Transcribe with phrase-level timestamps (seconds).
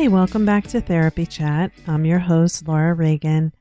[0.00, 1.72] Hey, welcome back to Therapy Chat.
[1.86, 3.52] I'm your host, Laura Reagan.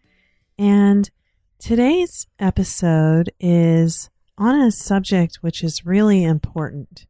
[0.57, 1.12] And
[1.59, 7.07] today's episode is on a subject which is really important,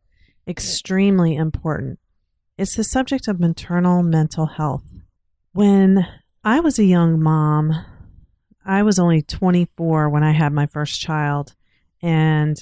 [0.47, 1.99] extremely important.
[2.57, 4.85] It's the subject of maternal mental health.
[5.53, 6.07] When
[6.43, 7.85] I was a young mom,
[8.65, 11.53] I was only 24 when I had my first child.
[12.01, 12.57] And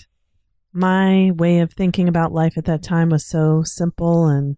[0.74, 4.58] my way of thinking about life at that time was so simple and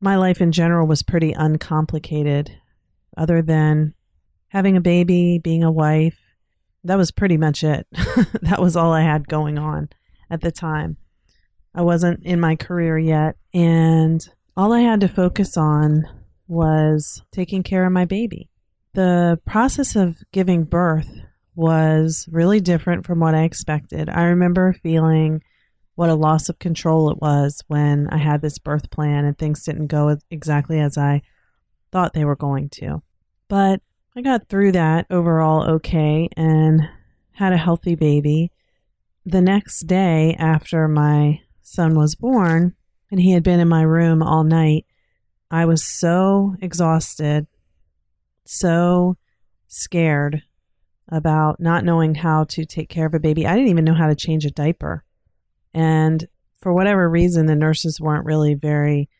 [0.00, 2.50] my life in general was pretty uncomplicated,
[3.16, 3.94] other than
[4.48, 6.18] having a baby, being a wife.
[6.84, 7.86] That was pretty much it.
[8.42, 9.88] that was all I had going on
[10.30, 10.96] at the time.
[11.74, 14.20] I wasn't in my career yet, and
[14.56, 16.04] all I had to focus on
[16.48, 18.50] was taking care of my baby.
[18.94, 21.10] The process of giving birth
[21.54, 24.08] was really different from what I expected.
[24.08, 25.42] I remember feeling
[25.96, 29.64] what a loss of control it was when I had this birth plan and things
[29.64, 31.22] didn't go exactly as I
[31.90, 33.02] thought they were going to.
[33.48, 33.80] But
[34.14, 36.82] I got through that overall okay and
[37.32, 38.52] had a healthy baby.
[39.24, 42.74] The next day after my son was born
[43.10, 44.84] and he had been in my room all night,
[45.50, 47.46] I was so exhausted,
[48.44, 49.16] so
[49.66, 50.42] scared
[51.08, 53.46] about not knowing how to take care of a baby.
[53.46, 55.04] I didn't even know how to change a diaper.
[55.76, 59.10] And for whatever reason, the nurses weren't really very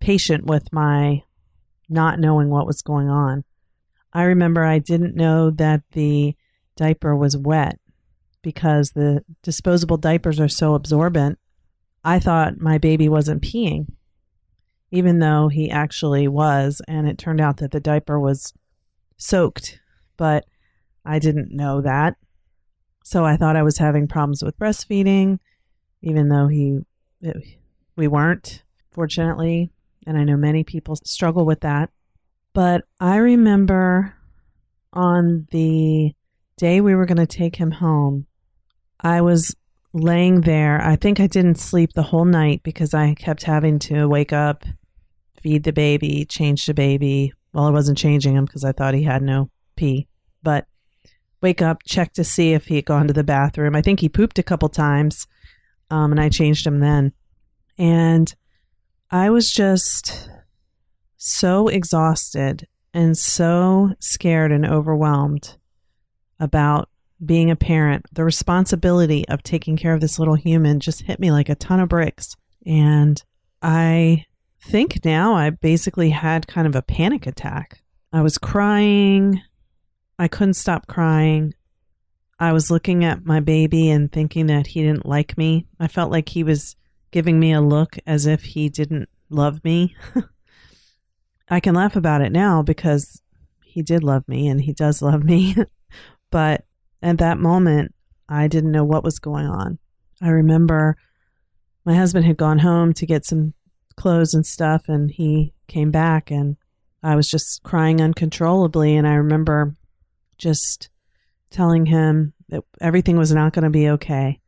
[0.00, 1.22] patient with my
[1.88, 3.42] not knowing what was going on.
[4.12, 6.36] I remember I didn't know that the
[6.76, 7.80] diaper was wet
[8.42, 11.38] because the disposable diapers are so absorbent.
[12.04, 13.86] I thought my baby wasn't peeing,
[14.90, 16.82] even though he actually was.
[16.86, 18.52] And it turned out that the diaper was
[19.16, 19.80] soaked,
[20.18, 20.44] but
[21.06, 22.16] I didn't know that.
[23.04, 25.38] So I thought I was having problems with breastfeeding
[26.02, 26.80] even though he
[27.96, 29.70] we weren't fortunately.
[30.06, 31.90] And i know many people struggle with that.
[32.54, 34.14] But i remember
[34.92, 36.12] on the
[36.56, 38.26] day we were going to take him home
[39.00, 39.54] i was
[39.92, 40.80] laying there.
[40.82, 44.64] I think i didn't sleep the whole night because i kept having to wake up
[45.42, 47.32] feed the baby change the baby.
[47.52, 50.08] Well i wasn't changing him because i thought he had no pee.
[50.42, 50.66] But
[51.40, 53.76] wake up check to see if he had gone to the bathroom.
[53.76, 55.26] I think he pooped a couple times
[55.90, 57.12] um, and I changed them then.
[57.78, 58.34] And
[59.10, 60.28] I was just
[61.16, 65.56] so exhausted and so scared and overwhelmed
[66.40, 66.88] about
[67.24, 68.06] being a parent.
[68.12, 71.80] The responsibility of taking care of this little human just hit me like a ton
[71.80, 72.34] of bricks.
[72.66, 73.22] And
[73.62, 74.26] I
[74.62, 77.82] think now I basically had kind of a panic attack.
[78.12, 79.40] I was crying.
[80.18, 81.54] I couldn't stop crying.
[82.40, 85.66] I was looking at my baby and thinking that he didn't like me.
[85.80, 86.76] I felt like he was
[87.10, 89.96] giving me a look as if he didn't love me.
[91.48, 93.22] I can laugh about it now because
[93.64, 95.56] he did love me and he does love me.
[96.30, 96.64] but
[97.02, 97.94] at that moment,
[98.28, 99.78] I didn't know what was going on.
[100.20, 100.96] I remember
[101.84, 103.54] my husband had gone home to get some
[103.96, 106.56] clothes and stuff, and he came back, and
[107.02, 108.96] I was just crying uncontrollably.
[108.96, 109.74] And I remember
[110.36, 110.90] just
[111.50, 114.40] telling him that everything was not going to be okay.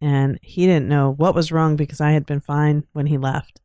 [0.00, 3.60] And he didn't know what was wrong because I had been fine when he left.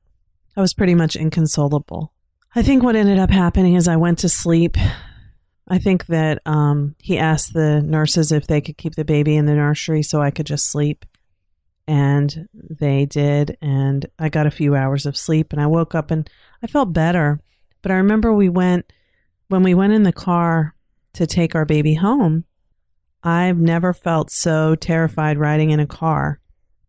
[0.56, 2.14] I was pretty much inconsolable.
[2.56, 4.78] I think what ended up happening is I went to sleep.
[5.68, 9.46] I think that um, he asked the nurses if they could keep the baby in
[9.46, 11.06] the nursery so I could just sleep.
[11.88, 13.58] And they did.
[13.62, 16.30] And I got a few hours of sleep and I woke up and
[16.62, 17.40] I felt better.
[17.82, 18.92] But I remember we went,
[19.48, 20.76] when we went in the car
[21.14, 22.46] to take our baby home,
[23.24, 26.40] I've never felt so terrified riding in a car.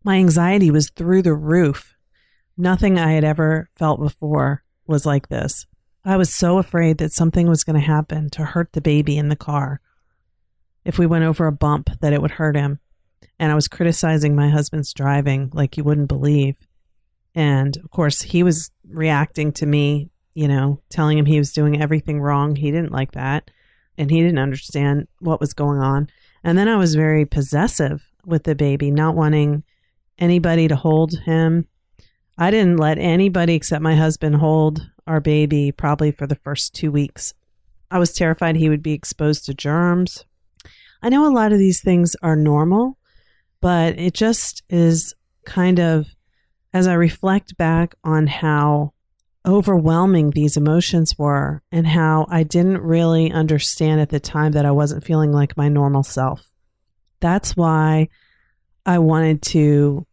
[0.03, 1.95] My anxiety was through the roof.
[2.57, 5.65] Nothing I had ever felt before was like this.
[6.03, 9.29] I was so afraid that something was going to happen to hurt the baby in
[9.29, 9.79] the car.
[10.83, 12.79] If we went over a bump, that it would hurt him.
[13.39, 16.55] And I was criticizing my husband's driving like you wouldn't believe.
[17.35, 21.81] And of course, he was reacting to me, you know, telling him he was doing
[21.81, 22.55] everything wrong.
[22.55, 23.49] He didn't like that.
[23.97, 26.09] And he didn't understand what was going on.
[26.43, 29.63] And then I was very possessive with the baby, not wanting
[30.19, 31.67] anybody to hold him.
[32.37, 36.91] I didn't let anybody except my husband hold our baby probably for the first two
[36.91, 37.33] weeks.
[37.91, 40.25] I was terrified he would be exposed to germs.
[41.01, 42.97] I know a lot of these things are normal,
[43.61, 45.13] but it just is
[45.45, 46.07] kind of,
[46.73, 48.93] as I reflect back on how
[49.45, 54.71] overwhelming these emotions were and how I didn't really understand at the time that I
[54.71, 56.41] wasn't feeling like my normal self.
[57.19, 58.09] That's why
[58.85, 60.05] I wanted to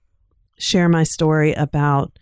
[0.59, 2.19] share my story about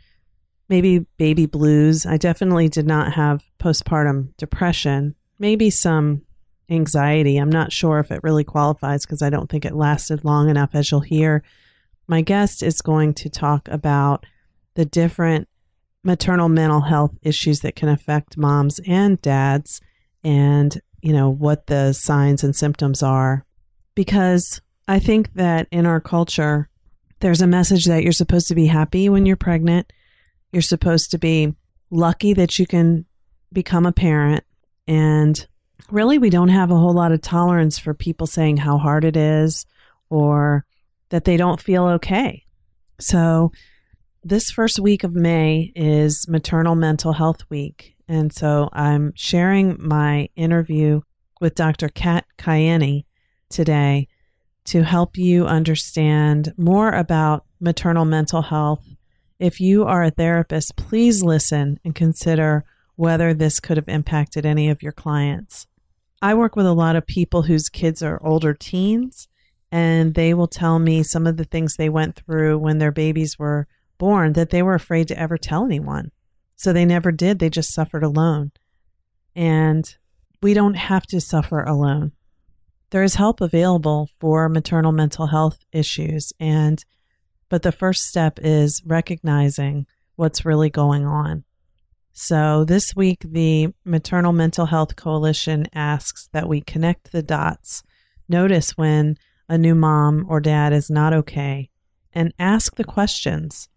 [0.69, 2.05] maybe baby blues.
[2.05, 6.23] I definitely did not have postpartum depression, maybe some
[6.71, 7.39] anxiety.
[7.39, 10.71] I'm not sure if it really qualifies because I don't think it lasted long enough.
[10.75, 11.43] As you'll hear,
[12.07, 14.27] my guest is going to talk about
[14.75, 15.49] the different
[16.05, 19.81] maternal mental health issues that can affect moms and dads
[20.25, 23.45] and you know what the signs and symptoms are.
[23.95, 26.69] Because i think that in our culture
[27.21, 29.93] there's a message that you're supposed to be happy when you're pregnant.
[30.53, 31.55] You're supposed to be
[31.91, 33.07] lucky that you can
[33.53, 34.45] become a parent.
[34.87, 35.47] And
[35.91, 39.17] really we don't have a whole lot of tolerance for people saying how hard it
[39.17, 39.67] is
[40.11, 40.65] or
[41.11, 42.45] that they don't feel okay.
[43.01, 43.53] So
[44.25, 47.95] this first week of May is Maternal Mental Health Week.
[48.09, 51.03] And so I'm sharing my interview
[51.41, 51.89] with Dr.
[51.89, 53.05] Kat Kaeni
[53.49, 54.09] today
[54.65, 58.85] to help you understand more about maternal mental health.
[59.39, 62.65] If you are a therapist, please listen and consider
[62.97, 65.67] whether this could have impacted any of your clients.
[66.21, 69.29] I work with a lot of people whose kids are older teens,
[69.71, 73.39] and they will tell me some of the things they went through when their babies
[73.39, 73.69] were
[73.99, 76.11] born that they were afraid to ever tell anyone.
[76.57, 77.39] So they never did.
[77.39, 78.53] They just suffered alone.
[79.37, 79.97] And
[80.43, 82.13] we don't have to suffer alone.
[82.91, 86.85] There is help available for maternal mental health issues and
[87.51, 89.87] but the first step is recognizing
[90.17, 91.45] what's really going on.
[92.13, 97.83] So this week the Maternal Mental Health Coalition asks that we connect the dots.
[98.29, 99.17] Notice when
[99.49, 101.71] a new mom or dad is not okay
[102.13, 103.69] and ask the questions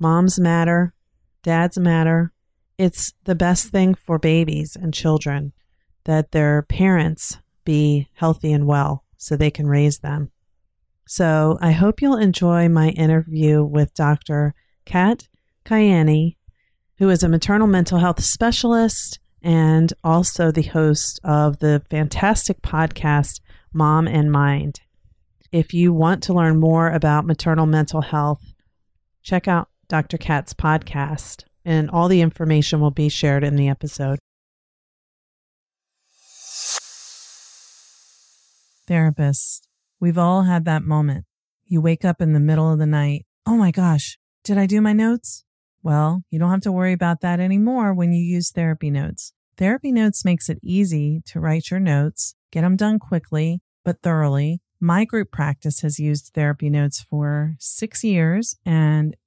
[0.00, 0.94] Moms matter,
[1.42, 2.32] dads matter.
[2.78, 5.52] It's the best thing for babies and children
[6.04, 7.36] that their parents
[7.66, 10.30] be healthy and well so they can raise them.
[11.06, 14.54] So I hope you'll enjoy my interview with Dr.
[14.86, 15.28] Kat
[15.66, 16.36] Kaeni,
[16.96, 23.40] who is a maternal mental health specialist and also the host of the fantastic podcast
[23.74, 24.80] Mom and Mind.
[25.52, 28.54] If you want to learn more about maternal mental health,
[29.22, 30.18] check out Dr.
[30.18, 34.20] Kat's podcast, and all the information will be shared in the episode.
[38.88, 39.62] Therapists,
[39.98, 41.24] we've all had that moment.
[41.66, 43.26] You wake up in the middle of the night.
[43.44, 45.42] Oh my gosh, did I do my notes?
[45.82, 49.32] Well, you don't have to worry about that anymore when you use Therapy Notes.
[49.56, 54.60] Therapy Notes makes it easy to write your notes, get them done quickly, but thoroughly
[54.80, 59.14] my group practice has used therapy notes for six years, and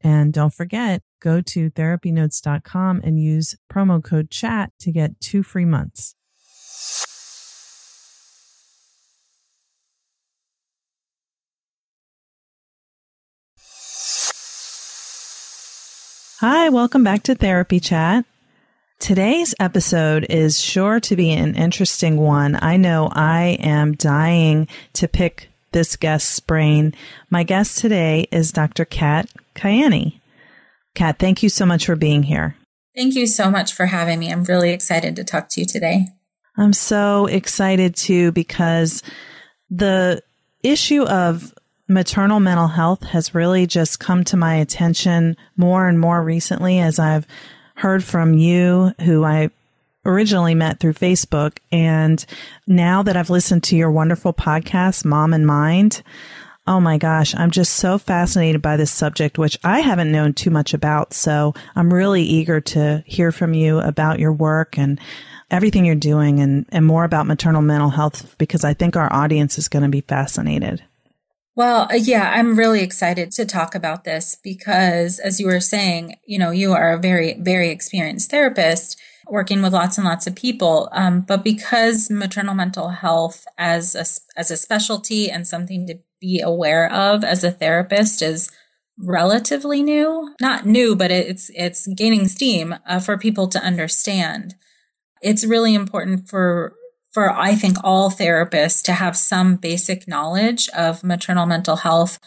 [0.00, 5.64] And don't forget, go to therapynotes.com and use promo code chat to get two free
[5.64, 6.14] months.
[16.40, 18.24] Hi, welcome back to Therapy Chat.
[19.00, 22.56] Today's episode is sure to be an interesting one.
[22.60, 26.94] I know I am dying to pick this guest's brain.
[27.30, 28.84] My guest today is Dr.
[28.84, 30.20] Kat Kaeni.
[30.94, 32.56] Kat, thank you so much for being here.
[32.96, 34.32] Thank you so much for having me.
[34.32, 36.06] I'm really excited to talk to you today.
[36.56, 39.02] I'm so excited too because
[39.70, 40.22] the
[40.62, 41.54] issue of
[41.86, 46.98] maternal mental health has really just come to my attention more and more recently as
[46.98, 47.26] I've
[47.76, 49.50] heard from you, who I
[50.08, 51.58] originally met through Facebook.
[51.70, 52.24] And
[52.66, 56.02] now that I've listened to your wonderful podcast, Mom and Mind,
[56.66, 60.50] oh my gosh, I'm just so fascinated by this subject, which I haven't known too
[60.50, 61.14] much about.
[61.14, 64.98] So I'm really eager to hear from you about your work and
[65.50, 69.58] everything you're doing and, and more about maternal mental health because I think our audience
[69.58, 70.82] is going to be fascinated.
[71.54, 76.16] Well, uh, yeah, I'm really excited to talk about this because, as you were saying,
[76.24, 78.96] you know, you are a very, very experienced therapist
[79.30, 80.88] working with lots and lots of people.
[80.92, 84.06] Um, but because maternal mental health as a,
[84.38, 88.50] as a specialty and something to be aware of as a therapist is
[88.98, 94.54] relatively new, not new, but it's, it's gaining steam uh, for people to understand.
[95.22, 96.74] It's really important for
[97.10, 102.18] for I think all therapists to have some basic knowledge of maternal mental health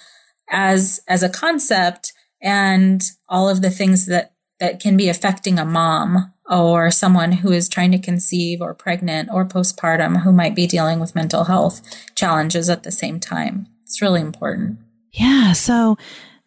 [0.49, 5.65] as as a concept and all of the things that that can be affecting a
[5.65, 10.67] mom or someone who is trying to conceive or pregnant or postpartum who might be
[10.67, 11.81] dealing with mental health
[12.13, 13.67] challenges at the same time.
[13.83, 14.77] It's really important.
[15.11, 15.53] Yeah.
[15.53, 15.97] So,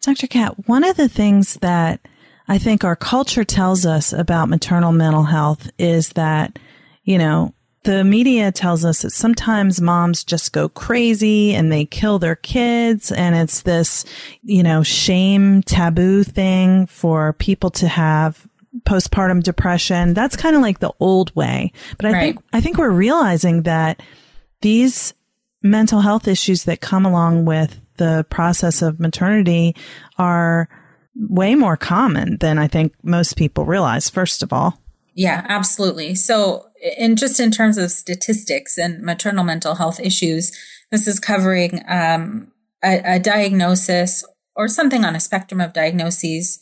[0.01, 0.27] Dr.
[0.27, 1.99] Kat, one of the things that
[2.47, 6.59] I think our culture tells us about maternal mental health is that,
[7.03, 12.19] you know, the media tells us that sometimes moms just go crazy and they kill
[12.19, 13.11] their kids.
[13.11, 14.05] And it's this,
[14.43, 18.47] you know, shame taboo thing for people to have
[18.81, 20.13] postpartum depression.
[20.13, 21.71] That's kind of like the old way.
[21.97, 22.21] But I right.
[22.21, 24.01] think, I think we're realizing that
[24.61, 25.13] these
[25.61, 29.75] mental health issues that come along with the process of maternity
[30.17, 30.69] are
[31.15, 34.79] way more common than I think most people realize, first of all.
[35.13, 36.13] Yeah, absolutely.
[36.15, 36.67] So,
[36.97, 40.51] in just in terms of statistics and maternal mental health issues,
[40.91, 42.51] this is covering um,
[42.83, 46.59] a, a diagnosis or something on a spectrum of diagnoses,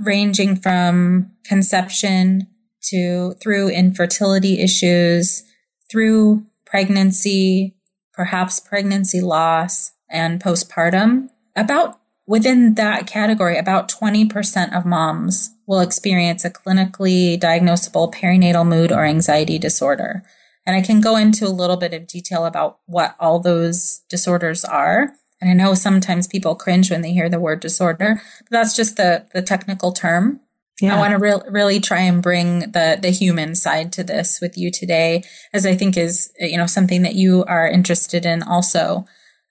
[0.00, 2.48] ranging from conception
[2.90, 5.42] to through infertility issues,
[5.90, 7.76] through pregnancy,
[8.12, 11.28] perhaps pregnancy loss, and postpartum.
[11.54, 18.92] About within that category, about 20% of moms will experience a clinically diagnosable perinatal mood
[18.92, 20.22] or anxiety disorder.
[20.66, 24.64] And I can go into a little bit of detail about what all those disorders
[24.64, 25.12] are.
[25.40, 28.96] And I know sometimes people cringe when they hear the word disorder, but that's just
[28.96, 30.40] the, the technical term.
[30.80, 30.94] Yeah.
[30.94, 34.58] I want to re- really try and bring the, the human side to this with
[34.58, 39.06] you today, as I think is, you know, something that you are interested in also.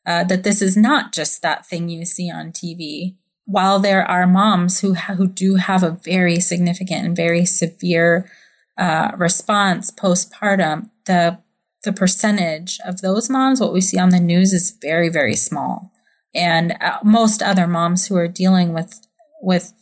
[0.08, 3.15] Uh, that this is not just that thing you see on TV,
[3.46, 8.30] while there are moms who ha- who do have a very significant and very severe
[8.77, 11.39] uh, response postpartum, the
[11.86, 15.92] the percentage of those moms, what we see on the news, is very very small,
[16.34, 19.00] and uh, most other moms who are dealing with
[19.42, 19.74] with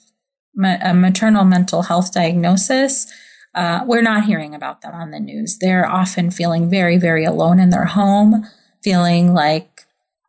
[0.63, 3.11] a maternal mental health diagnosis.
[3.55, 5.57] Uh, we're not hearing about them on the news.
[5.59, 8.45] They're often feeling very, very alone in their home,
[8.83, 9.73] feeling like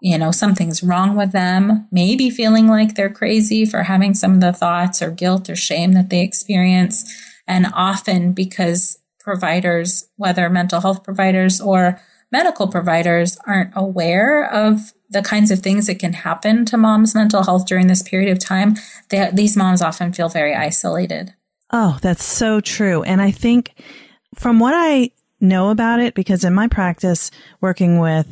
[0.04, 4.40] you know, something's wrong with them, maybe feeling like they're crazy for having some of
[4.42, 7.10] the thoughts or guilt or shame that they experience.
[7.46, 12.00] And often because providers, whether mental health providers or
[12.30, 17.42] medical providers aren't aware of the kinds of things that can happen to mom's mental
[17.42, 18.74] health during this period of time,
[19.08, 21.32] they, these moms often feel very isolated.
[21.72, 23.02] Oh, that's so true.
[23.02, 23.74] And I think
[24.34, 28.26] from what I know about it, because in my practice working with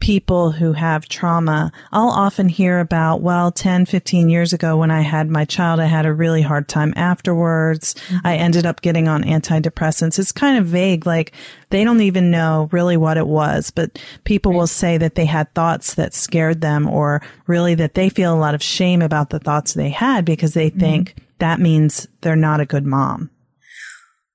[0.00, 5.02] people who have trauma, I'll often hear about, well, 10, 15 years ago when I
[5.02, 7.94] had my child, I had a really hard time afterwards.
[7.94, 8.26] Mm-hmm.
[8.26, 10.18] I ended up getting on antidepressants.
[10.18, 11.06] It's kind of vague.
[11.06, 11.32] Like
[11.68, 14.58] they don't even know really what it was, but people right.
[14.58, 18.40] will say that they had thoughts that scared them or really that they feel a
[18.40, 20.80] lot of shame about the thoughts they had because they mm-hmm.
[20.80, 23.30] think that means they're not a good mom.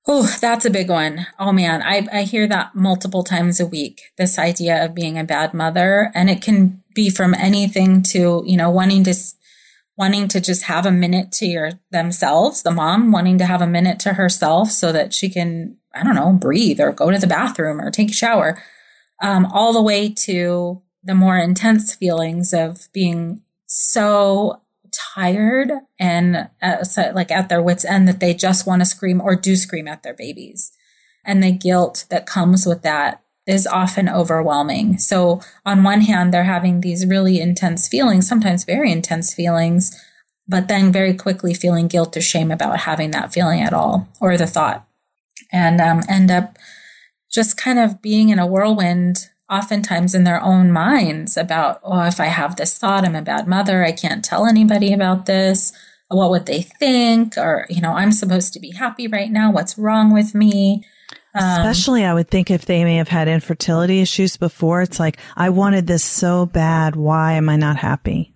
[0.08, 1.26] Oh, that's a big one.
[1.38, 4.02] Oh man, I, I hear that multiple times a week.
[4.16, 8.56] This idea of being a bad mother, and it can be from anything to you
[8.56, 9.14] know wanting to
[9.98, 13.66] wanting to just have a minute to your themselves, the mom wanting to have a
[13.66, 17.26] minute to herself so that she can I don't know breathe or go to the
[17.26, 18.62] bathroom or take a shower,
[19.22, 24.60] um, all the way to the more intense feelings of being so
[25.14, 29.20] tired and uh, so, like at their wits end that they just want to scream
[29.20, 30.72] or do scream at their babies.
[31.24, 34.98] And the guilt that comes with that is often overwhelming.
[34.98, 39.96] So on one hand, they're having these really intense feelings, sometimes very intense feelings,
[40.48, 44.36] but then very quickly feeling guilt or shame about having that feeling at all or
[44.36, 44.86] the thought
[45.52, 46.58] and um, end up
[47.30, 52.20] just kind of being in a whirlwind oftentimes in their own minds about, oh, if
[52.20, 53.84] I have this thought, I'm a bad mother.
[53.84, 55.72] I can't tell anybody about this.
[56.08, 57.36] What would they think?
[57.36, 59.52] Or, you know, I'm supposed to be happy right now.
[59.52, 60.84] What's wrong with me?
[61.34, 65.18] Um, Especially, I would think if they may have had infertility issues before, it's like,
[65.36, 66.96] I wanted this so bad.
[66.96, 68.34] Why am I not happy?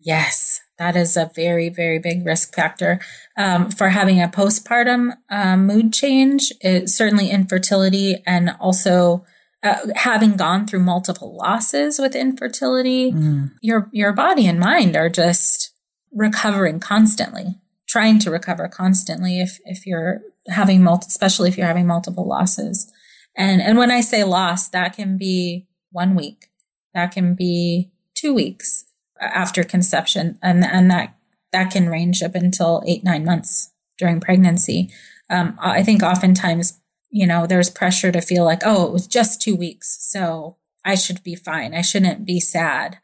[0.00, 3.00] Yes, that is a very, very big risk factor
[3.36, 6.50] um, for having a postpartum um, mood change.
[6.60, 9.26] It, certainly, infertility and also
[9.68, 13.50] uh, having gone through multiple losses with infertility, mm.
[13.60, 15.72] your your body and mind are just
[16.12, 19.40] recovering constantly, trying to recover constantly.
[19.40, 22.90] If if you're having multiple, especially if you're having multiple losses.
[23.36, 26.46] And, and when I say loss, that can be one week,
[26.94, 28.84] that can be two weeks
[29.20, 30.38] after conception.
[30.42, 31.16] And, and that,
[31.52, 34.90] that can range up until eight, nine months during pregnancy.
[35.30, 36.77] Um, I think oftentimes,
[37.10, 39.98] you know, there's pressure to feel like, oh, it was just two weeks.
[40.00, 41.74] So I should be fine.
[41.74, 42.98] I shouldn't be sad.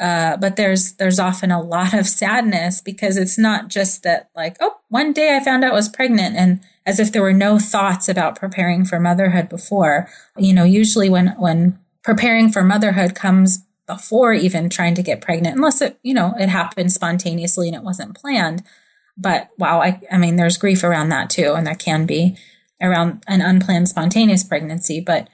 [0.00, 4.56] Uh, but there's there's often a lot of sadness because it's not just that like
[4.60, 7.58] oh one day I found out I was pregnant and as if there were no
[7.58, 13.66] thoughts about preparing for motherhood before you know usually when when preparing for motherhood comes
[13.88, 17.82] before even trying to get pregnant unless it you know it happened spontaneously and it
[17.82, 18.62] wasn't planned
[19.16, 22.36] but wow I I mean there's grief around that too and there can be
[22.80, 25.28] around an unplanned spontaneous pregnancy but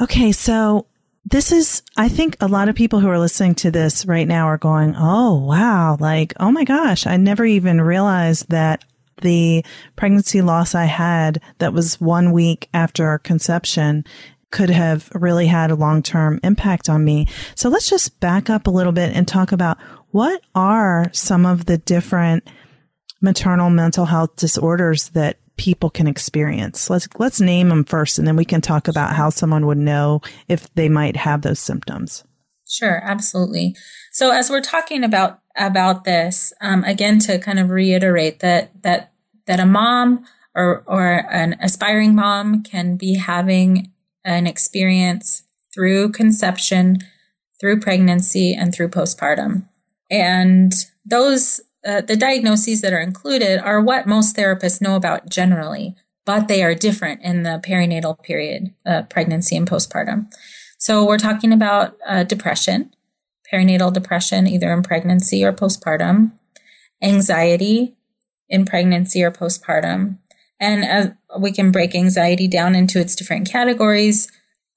[0.00, 0.86] okay so
[1.30, 4.46] this is, I think a lot of people who are listening to this right now
[4.46, 5.98] are going, Oh, wow.
[6.00, 8.84] Like, oh my gosh, I never even realized that
[9.20, 9.64] the
[9.96, 14.04] pregnancy loss I had that was one week after conception
[14.50, 17.26] could have really had a long term impact on me.
[17.54, 19.76] So let's just back up a little bit and talk about
[20.10, 22.48] what are some of the different
[23.20, 26.88] maternal mental health disorders that people can experience.
[26.88, 30.22] Let's let's name them first and then we can talk about how someone would know
[30.48, 32.24] if they might have those symptoms.
[32.66, 33.76] Sure, absolutely.
[34.12, 39.12] So as we're talking about about this, um, again to kind of reiterate that that
[39.46, 40.24] that a mom
[40.54, 43.92] or or an aspiring mom can be having
[44.24, 45.42] an experience
[45.74, 46.98] through conception,
[47.60, 49.66] through pregnancy, and through postpartum.
[50.10, 50.72] And
[51.04, 55.94] those uh, the diagnoses that are included are what most therapists know about generally,
[56.26, 60.26] but they are different in the perinatal period, uh, pregnancy and postpartum.
[60.78, 62.94] So we're talking about uh, depression,
[63.52, 66.32] perinatal depression, either in pregnancy or postpartum,
[67.02, 67.96] anxiety
[68.48, 70.18] in pregnancy or postpartum.
[70.60, 74.28] And uh, we can break anxiety down into its different categories.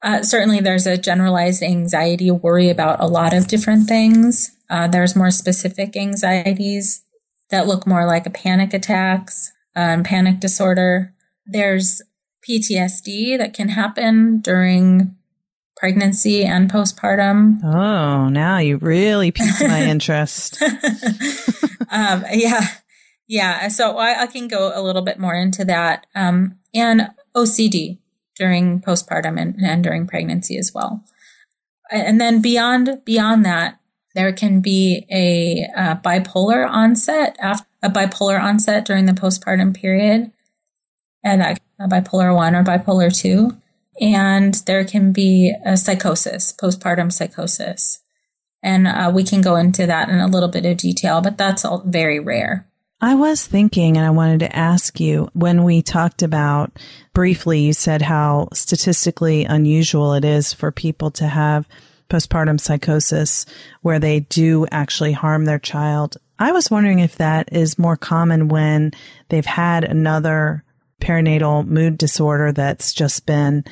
[0.03, 4.55] Uh, certainly, there's a generalized anxiety, worry about a lot of different things.
[4.71, 7.03] Uh, there's more specific anxieties
[7.49, 11.13] that look more like a panic attacks, and panic disorder.
[11.45, 12.01] There's
[12.47, 15.15] PTSD that can happen during
[15.77, 17.63] pregnancy and postpartum.
[17.63, 20.61] Oh, now you really piqued my interest.
[21.91, 22.67] um, yeah.
[23.27, 23.67] Yeah.
[23.69, 26.05] So I, I, can go a little bit more into that.
[26.13, 27.99] Um, and OCD
[28.35, 31.03] during postpartum and, and during pregnancy as well.
[31.89, 33.80] And then beyond, beyond that,
[34.15, 40.31] there can be a, a bipolar onset, after, a bipolar onset during the postpartum period,
[41.23, 43.57] and a bipolar one or bipolar two.
[43.99, 47.99] And there can be a psychosis, postpartum psychosis.
[48.63, 51.65] And uh, we can go into that in a little bit of detail, but that's
[51.65, 52.67] all very rare.
[53.03, 56.77] I was thinking, and I wanted to ask you when we talked about
[57.13, 61.67] briefly, you said how statistically unusual it is for people to have
[62.11, 63.45] postpartum psychosis
[63.81, 66.17] where they do actually harm their child.
[66.39, 68.91] I was wondering if that is more common when
[69.29, 70.63] they've had another
[71.01, 73.63] perinatal mood disorder that's just been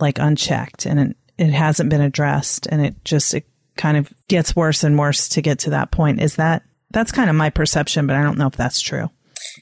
[0.00, 3.46] like unchecked and it, it hasn't been addressed and it just it
[3.76, 6.20] kind of gets worse and worse to get to that point.
[6.20, 9.10] Is that that's kind of my perception, but I don't know if that's true.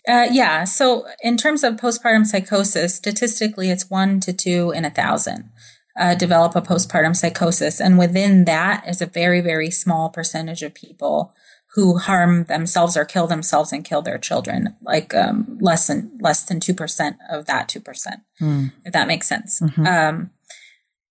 [0.09, 0.65] Uh, yeah.
[0.65, 5.51] So, in terms of postpartum psychosis, statistically, it's one to two in a thousand
[5.99, 7.81] uh, develop a postpartum psychosis.
[7.81, 11.33] And within that is a very, very small percentage of people
[11.75, 16.45] who harm themselves or kill themselves and kill their children, like um, less than less
[16.45, 18.73] than two percent of that two percent, mm.
[18.85, 19.61] if that makes sense.
[19.61, 19.87] Mm-hmm.
[19.87, 20.31] Um,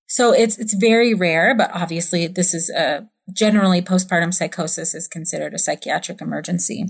[0.08, 5.54] so it's it's very rare, but obviously this is a generally postpartum psychosis is considered
[5.54, 6.86] a psychiatric emergency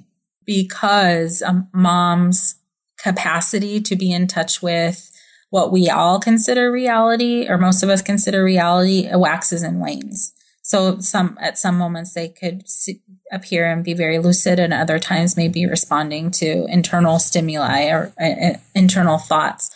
[0.46, 2.56] because a mom's
[2.98, 5.12] capacity to be in touch with
[5.50, 10.34] what we all consider reality, or most of us consider reality, waxes and wanes.
[10.62, 15.00] So some at some moments they could see, appear and be very lucid, and other
[15.00, 19.72] times maybe responding to internal stimuli or uh, internal thoughts.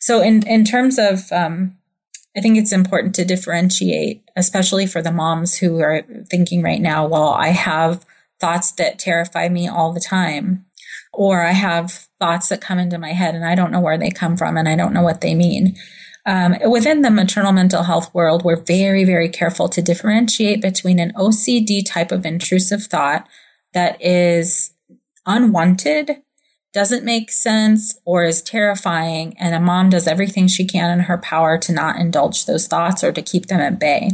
[0.00, 1.78] So in in terms of, um,
[2.36, 7.06] I think it's important to differentiate, especially for the moms who are thinking right now,
[7.06, 8.04] well, I have
[8.38, 10.66] thoughts that terrify me all the time
[11.16, 14.10] or I have thoughts that come into my head and I don't know where they
[14.10, 15.76] come from and I don't know what they mean.
[16.26, 21.12] Um, within the maternal mental health world, we're very, very careful to differentiate between an
[21.12, 23.28] OCD type of intrusive thought
[23.74, 24.72] that is
[25.26, 26.22] unwanted,
[26.72, 31.18] doesn't make sense, or is terrifying, and a mom does everything she can in her
[31.18, 34.10] power to not indulge those thoughts or to keep them at bay.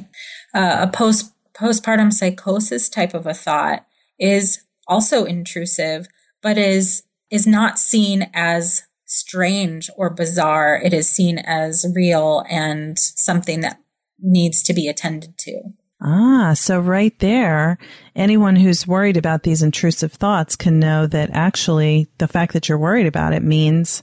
[0.52, 3.86] Uh, a post postpartum psychosis type of a thought
[4.18, 6.08] is also intrusive,
[6.42, 12.98] but is is not seen as strange or bizarre, it is seen as real and
[12.98, 13.80] something that
[14.20, 15.60] needs to be attended to.
[16.02, 17.76] Ah, so right there,
[18.16, 22.78] anyone who's worried about these intrusive thoughts can know that actually the fact that you're
[22.78, 24.02] worried about it means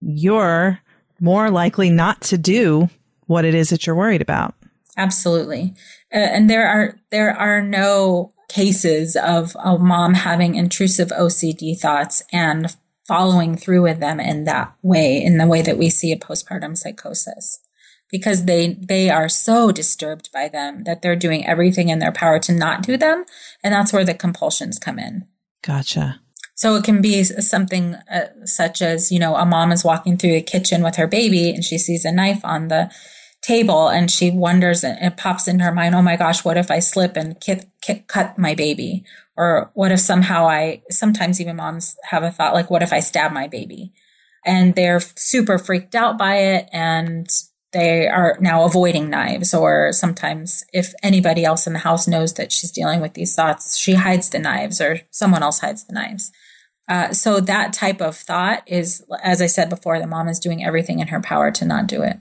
[0.00, 0.78] you're
[1.20, 2.88] more likely not to do
[3.26, 4.54] what it is that you're worried about.
[4.96, 5.74] Absolutely.
[6.14, 12.22] Uh, and there are there are no cases of a mom having intrusive OCD thoughts
[12.32, 16.18] and following through with them in that way, in the way that we see a
[16.18, 17.60] postpartum psychosis.
[18.10, 22.38] Because they they are so disturbed by them that they're doing everything in their power
[22.40, 23.24] to not do them,
[23.64, 25.26] and that's where the compulsions come in.
[25.62, 26.20] Gotcha.
[26.54, 30.34] So it can be something uh, such as, you know, a mom is walking through
[30.34, 32.92] the kitchen with her baby and she sees a knife on the
[33.42, 36.70] table and she wonders and it pops into her mind, oh my gosh, what if
[36.70, 39.04] I slip and kit, kit, cut my baby?
[39.36, 43.00] Or what if somehow I, sometimes even moms have a thought like, what if I
[43.00, 43.92] stab my baby?
[44.44, 47.28] And they're super freaked out by it and
[47.72, 52.52] they are now avoiding knives or sometimes if anybody else in the house knows that
[52.52, 56.30] she's dealing with these thoughts she hides the knives or someone else hides the knives
[56.88, 60.64] uh, so that type of thought is as i said before the mom is doing
[60.64, 62.18] everything in her power to not do it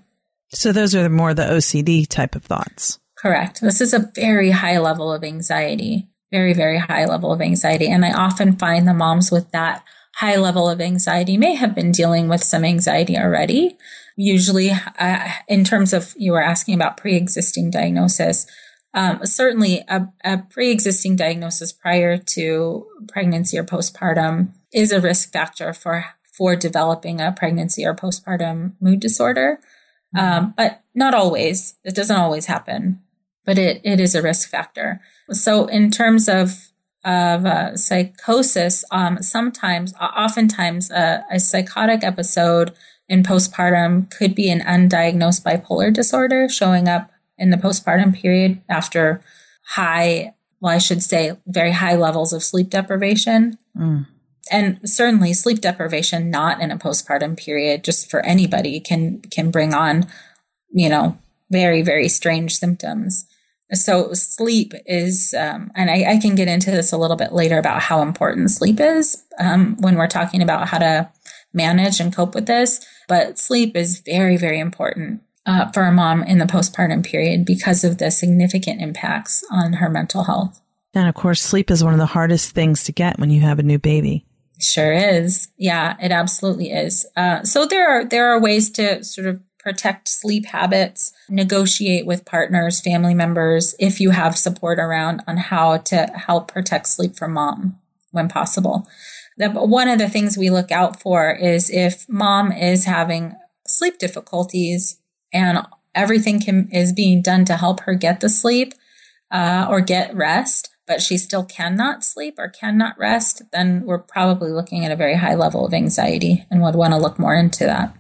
[0.53, 2.99] so those are the more the OCD type of thoughts.
[3.17, 3.61] Correct.
[3.61, 7.87] This is a very high level of anxiety, very, very high level of anxiety.
[7.89, 9.83] And I often find the moms with that
[10.15, 13.77] high level of anxiety may have been dealing with some anxiety already.
[14.17, 18.45] Usually, uh, in terms of you were asking about pre existing diagnosis,
[18.93, 25.31] um, certainly a, a pre existing diagnosis prior to pregnancy or postpartum is a risk
[25.31, 26.05] factor for,
[26.37, 29.59] for developing a pregnancy or postpartum mood disorder.
[30.17, 31.75] Um, but not always.
[31.83, 33.01] It doesn't always happen,
[33.45, 35.01] but it, it is a risk factor.
[35.31, 36.67] So in terms of
[37.03, 42.73] of uh, psychosis, um, sometimes, oftentimes, uh, a psychotic episode
[43.09, 49.19] in postpartum could be an undiagnosed bipolar disorder showing up in the postpartum period after
[49.63, 53.57] high, well, I should say, very high levels of sleep deprivation.
[53.75, 54.05] Mm
[54.51, 59.73] and certainly sleep deprivation not in a postpartum period just for anybody can can bring
[59.73, 60.05] on
[60.71, 61.17] you know
[61.49, 63.25] very very strange symptoms.
[63.73, 67.57] So sleep is um, and I, I, can get into this a little bit later
[67.57, 71.09] about how important sleep is um, when we're talking about how to
[71.53, 76.21] manage and cope with this but sleep is very very important uh, for a mom
[76.23, 80.61] in the postpartum period because of the significant impacts on her mental health.
[80.93, 83.59] And of course sleep is one of the hardest things to get when you have
[83.59, 84.25] a new baby
[84.61, 85.47] Sure is.
[85.57, 87.05] Yeah, it absolutely is.
[87.15, 92.25] Uh, so there are there are ways to sort of protect sleep habits, negotiate with
[92.25, 97.27] partners, family members, if you have support around on how to help protect sleep for
[97.27, 97.77] mom
[98.11, 98.87] when possible.
[99.37, 103.35] The, one of the things we look out for is if mom is having
[103.67, 104.99] sleep difficulties
[105.31, 105.59] and
[105.93, 108.73] everything can, is being done to help her get the sleep
[109.29, 114.51] uh, or get rest, but she still cannot sleep or cannot rest, then we're probably
[114.51, 117.63] looking at a very high level of anxiety and would want to look more into
[117.63, 117.95] that.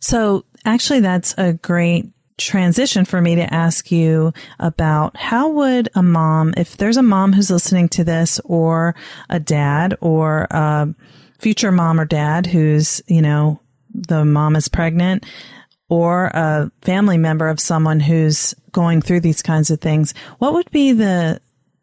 [0.00, 6.02] So, actually, that's a great transition for me to ask you about how would a
[6.02, 8.96] mom, if there's a mom who's listening to this, or
[9.30, 10.92] a dad, or a
[11.38, 13.60] future mom or dad who's, you know,
[13.94, 15.24] the mom is pregnant,
[15.88, 20.68] or a family member of someone who's going through these kinds of things, what would
[20.72, 21.40] be the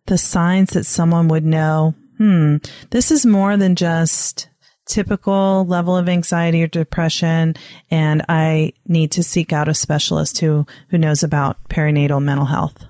[0.08, 2.58] the signs that someone would know, hmm,
[2.92, 4.48] this is more than just
[4.86, 7.56] typical level of anxiety or depression
[7.90, 12.86] and I need to seek out a specialist who who knows about perinatal mental health.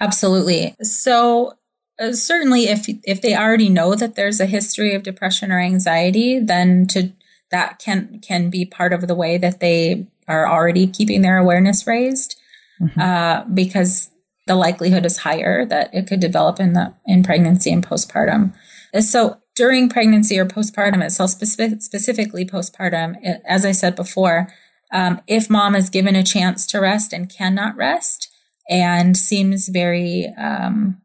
[0.00, 0.76] Absolutely.
[0.82, 1.54] So
[2.00, 6.38] uh, certainly if if they already know that there's a history of depression or anxiety
[6.38, 7.12] then to
[7.50, 11.88] that can can be part of the way that they are already keeping their awareness
[11.88, 12.40] raised
[12.80, 13.00] mm-hmm.
[13.00, 14.11] uh, because
[14.46, 18.54] the likelihood is higher that it could develop in the in pregnancy and postpartum.
[19.00, 24.48] So during pregnancy or postpartum itself, specific, specifically postpartum, as I said before,
[24.92, 28.28] um, if mom is given a chance to rest and cannot rest
[28.68, 31.00] and seems very um,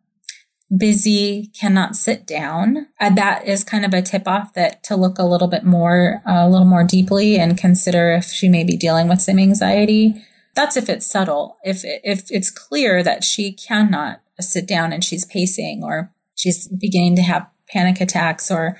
[0.75, 5.17] busy, cannot sit down, uh, that is kind of a tip off that to look
[5.17, 8.75] a little bit more, uh, a little more deeply and consider if she may be
[8.75, 10.21] dealing with some anxiety.
[10.57, 11.57] That's if it's subtle.
[11.63, 17.15] If if it's clear that she cannot sit down and she's pacing or she's beginning
[17.17, 18.75] to have panic attacks or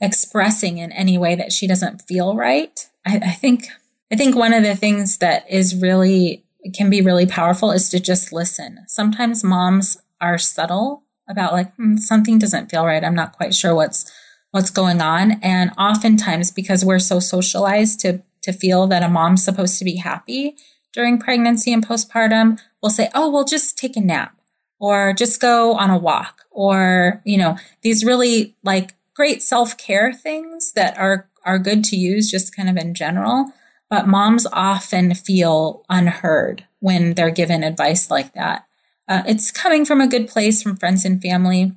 [0.00, 3.68] expressing in any way that she doesn't feel right, I, I think
[4.10, 8.00] I think one of the things that is really can be really powerful is to
[8.00, 8.80] just listen.
[8.88, 13.04] Sometimes moms are subtle about like hmm, something doesn't feel right.
[13.04, 14.10] I'm not quite sure what's
[14.50, 15.38] what's going on.
[15.44, 19.94] And oftentimes, because we're so socialized to, to feel that a mom's supposed to be
[19.94, 20.56] happy
[20.92, 24.36] during pregnancy and postpartum, we'll say, oh, well, just take a nap
[24.78, 30.12] or just go on a walk or, you know, these really like great self care
[30.12, 33.46] things that are, are good to use just kind of in general.
[33.88, 38.66] But moms often feel unheard when they're given advice like that.
[39.08, 41.72] Uh, it's coming from a good place from friends and family,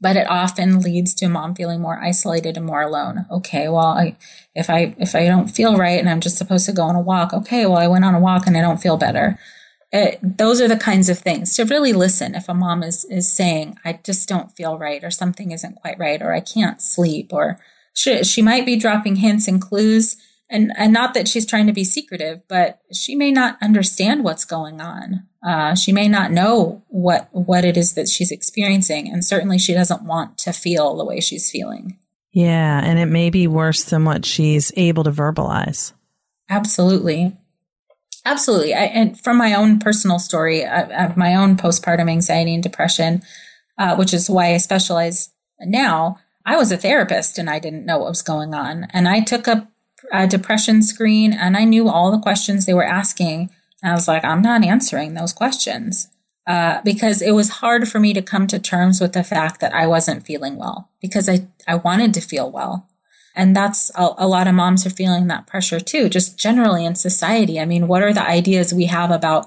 [0.00, 3.26] but it often leads to mom feeling more isolated and more alone.
[3.30, 4.16] Okay, well, I,
[4.54, 7.00] if I if I don't feel right and I'm just supposed to go on a
[7.00, 9.38] walk, okay, well, I went on a walk and I don't feel better.
[9.92, 12.34] It, those are the kinds of things to really listen.
[12.34, 15.98] If a mom is is saying, "I just don't feel right," or something isn't quite
[15.98, 17.60] right, or I can't sleep, or
[17.94, 20.16] she, she might be dropping hints and clues
[20.54, 24.44] and and not that she's trying to be secretive, but she may not understand what's
[24.44, 25.26] going on.
[25.46, 29.74] Uh, she may not know what what it is that she's experiencing, and certainly she
[29.74, 31.98] doesn't want to feel the way she's feeling.
[32.32, 35.92] Yeah, and it may be worse than what she's able to verbalize.
[36.48, 37.36] Absolutely,
[38.24, 38.74] absolutely.
[38.74, 43.22] I, and from my own personal story of my own postpartum anxiety and depression,
[43.76, 46.18] uh, which is why I specialize now.
[46.46, 49.48] I was a therapist and I didn't know what was going on, and I took
[49.48, 49.66] up
[50.12, 53.50] a depression screen and I knew all the questions they were asking.
[53.82, 56.08] And I was like, I'm not answering those questions
[56.46, 59.74] uh, because it was hard for me to come to terms with the fact that
[59.74, 62.88] I wasn't feeling well because I, I wanted to feel well.
[63.34, 66.94] And that's a, a lot of moms are feeling that pressure too, just generally in
[66.94, 67.58] society.
[67.58, 69.46] I mean, what are the ideas we have about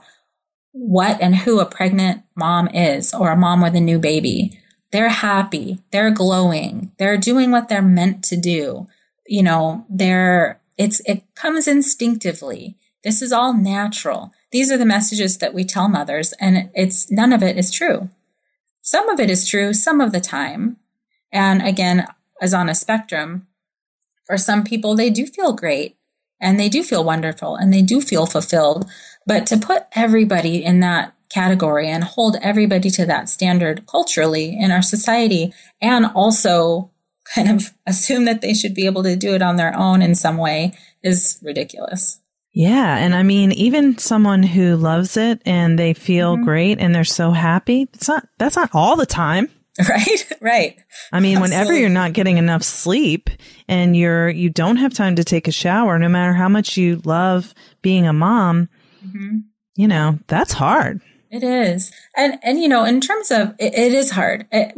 [0.71, 4.59] what and who a pregnant mom is or a mom with a new baby?
[4.91, 5.79] They're happy.
[5.91, 6.91] They're glowing.
[6.97, 8.87] They're doing what they're meant to do
[9.27, 12.75] you know, there it's it comes instinctively.
[13.03, 14.31] This is all natural.
[14.51, 18.09] These are the messages that we tell mothers, and it's none of it is true.
[18.81, 20.77] Some of it is true some of the time.
[21.31, 22.07] And again,
[22.41, 23.47] as on a spectrum,
[24.25, 25.97] for some people, they do feel great
[26.39, 28.89] and they do feel wonderful and they do feel fulfilled.
[29.25, 34.71] But to put everybody in that category and hold everybody to that standard culturally in
[34.71, 36.91] our society and also
[37.35, 40.15] kind of assume that they should be able to do it on their own in
[40.15, 42.19] some way is ridiculous.
[42.53, 42.97] Yeah.
[42.97, 46.45] And I mean, even someone who loves it and they feel mm-hmm.
[46.45, 49.49] great and they're so happy, it's not, that's not all the time.
[49.87, 50.33] Right.
[50.41, 50.79] Right.
[51.13, 51.41] I mean, Absolutely.
[51.41, 53.29] whenever you're not getting enough sleep
[53.67, 56.99] and you're, you don't have time to take a shower, no matter how much you
[57.05, 58.69] love being a mom,
[59.05, 59.37] mm-hmm.
[59.75, 60.99] you know, that's hard.
[61.29, 61.91] It is.
[62.15, 64.47] And, and, you know, in terms of, it, it is hard.
[64.51, 64.75] It,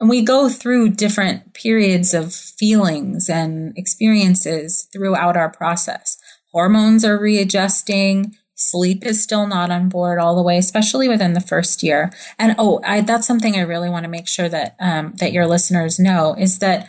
[0.00, 6.16] and we go through different periods of feelings and experiences throughout our process.
[6.52, 8.34] Hormones are readjusting.
[8.54, 12.10] Sleep is still not on board all the way, especially within the first year.
[12.38, 15.46] And oh, I, that's something I really want to make sure that um, that your
[15.46, 16.88] listeners know is that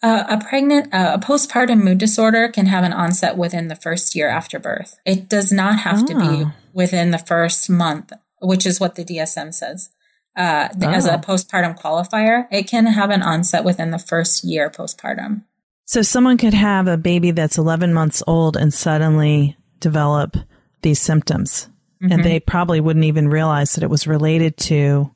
[0.00, 4.14] uh, a pregnant, uh, a postpartum mood disorder can have an onset within the first
[4.14, 4.96] year after birth.
[5.04, 6.06] It does not have oh.
[6.06, 6.54] to be ah.
[6.72, 9.90] within the first month, which is what the DSM says
[10.38, 10.88] uh, oh.
[10.88, 11.18] as a oh.
[11.18, 15.42] postpartum qualifier, it can have an onset within the first year postpartum.
[15.84, 20.36] So someone could have a baby that's 11 months old and suddenly develop
[20.82, 21.68] these symptoms.
[22.02, 22.12] Mm-hmm.
[22.12, 25.10] And they probably wouldn't even realize that it was related to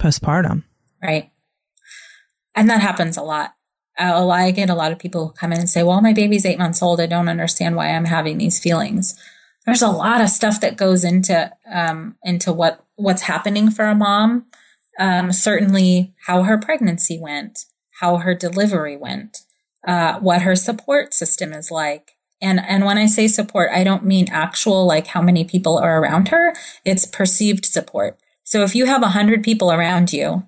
[0.00, 0.64] postpartum.
[1.02, 1.30] Right.
[2.54, 3.54] And that happens a lot.
[3.96, 6.82] I get a lot of people come in and say, well, my baby's eight months
[6.82, 7.00] old.
[7.00, 9.18] I don't understand why I'm having these feelings.
[9.66, 13.94] There's a lot of stuff that goes into, um, into what what's happening for a
[13.94, 14.46] mom.
[14.98, 17.64] Um, certainly, how her pregnancy went,
[18.00, 19.38] how her delivery went,
[19.86, 22.12] uh, what her support system is like.
[22.40, 26.00] And, and when I say support, I don't mean actual, like how many people are
[26.00, 26.54] around her.
[26.84, 28.18] It's perceived support.
[28.42, 30.44] So if you have a hundred people around you,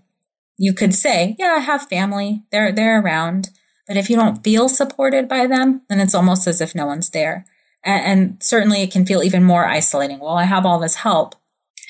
[0.58, 2.44] you could say, yeah, I have family.
[2.52, 3.50] They're, they're around.
[3.88, 7.10] But if you don't feel supported by them, then it's almost as if no one's
[7.10, 7.46] there.
[7.86, 10.18] And, and certainly it can feel even more isolating.
[10.18, 11.36] Well, I have all this help,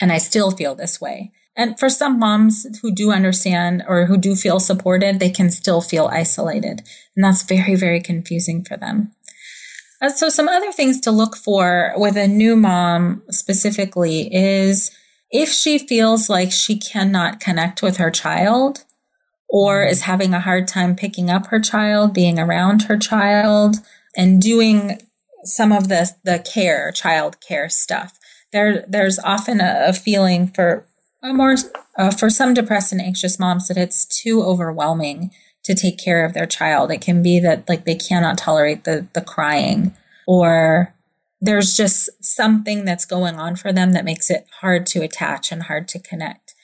[0.01, 1.33] and I still feel this way.
[1.57, 5.81] And for some moms who do understand or who do feel supported, they can still
[5.81, 6.83] feel isolated.
[7.17, 9.13] And that's very, very confusing for them.
[10.03, 14.91] Uh, so some other things to look for with a new mom specifically is
[15.31, 18.85] if she feels like she cannot connect with her child
[19.49, 23.77] or is having a hard time picking up her child, being around her child
[24.15, 25.01] and doing
[25.47, 28.19] some of the, the care, child care stuff
[28.53, 30.87] there there's often a, a feeling for
[31.23, 31.57] a more
[31.99, 35.31] uh, for some depressed and anxious moms that it's too overwhelming
[35.65, 36.91] to take care of their child.
[36.91, 39.95] It can be that like they cannot tolerate the the crying
[40.27, 40.95] or
[41.41, 45.65] there's just something that's going on for them that makes it hard to attach and
[45.65, 46.55] hard to connect.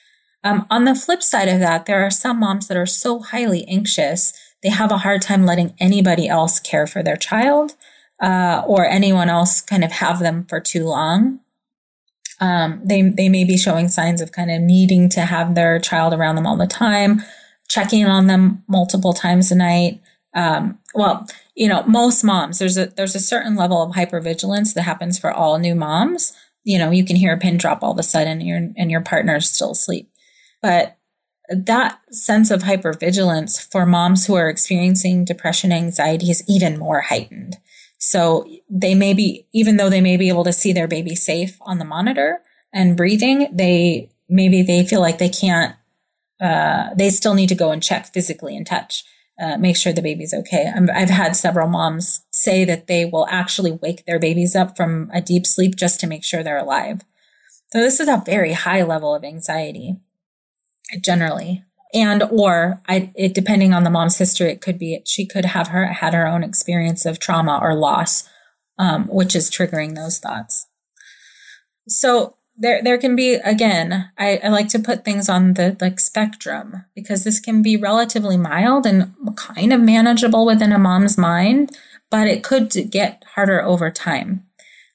[0.44, 3.66] Um, on the flip side of that, there are some moms that are so highly
[3.68, 7.74] anxious they have a hard time letting anybody else care for their child
[8.22, 11.40] uh, or anyone else kind of have them for too long.
[12.40, 16.14] Um, they they may be showing signs of kind of needing to have their child
[16.14, 17.22] around them all the time,
[17.68, 20.00] checking on them multiple times a night.
[20.34, 24.82] Um, well, you know, most moms there's a there's a certain level of hypervigilance that
[24.82, 26.32] happens for all new moms.
[26.64, 28.90] You know, you can hear a pin drop all of a sudden, and your and
[28.90, 30.10] your partner's still asleep,
[30.62, 30.96] but
[31.48, 37.58] that sense of hypervigilance for moms who are experiencing depression anxiety is even more heightened.
[38.04, 41.56] So they may be, even though they may be able to see their baby safe
[41.60, 42.42] on the monitor
[42.74, 45.76] and breathing, they maybe they feel like they can't,
[46.40, 49.04] uh, they still need to go and check physically and touch,
[49.40, 50.68] uh, make sure the baby's okay.
[50.92, 55.08] i have had several moms say that they will actually wake their babies up from
[55.14, 57.02] a deep sleep just to make sure they're alive.
[57.70, 59.94] So this is a very high level of anxiety
[61.00, 65.44] generally and or I, it, depending on the mom's history, it could be she could
[65.44, 68.28] have her had her own experience of trauma or loss,
[68.78, 70.66] um, which is triggering those thoughts.
[71.88, 76.00] So there there can be again, I, I like to put things on the like
[76.00, 81.76] spectrum because this can be relatively mild and kind of manageable within a mom's mind,
[82.10, 84.46] but it could get harder over time.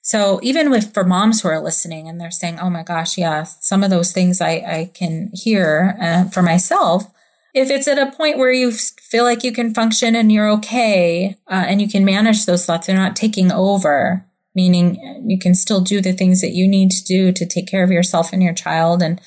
[0.08, 3.44] So even with for moms who are listening and they're saying, "Oh my gosh, yeah,
[3.44, 7.12] some of those things I I can hear uh, for myself."
[7.54, 11.36] If it's at a point where you feel like you can function and you're okay
[11.52, 14.26] uh, and you can manage those thoughts, they're not taking over.
[14.56, 17.84] Meaning, you can still do the things that you need to do to take care
[17.84, 19.20] of yourself and your child and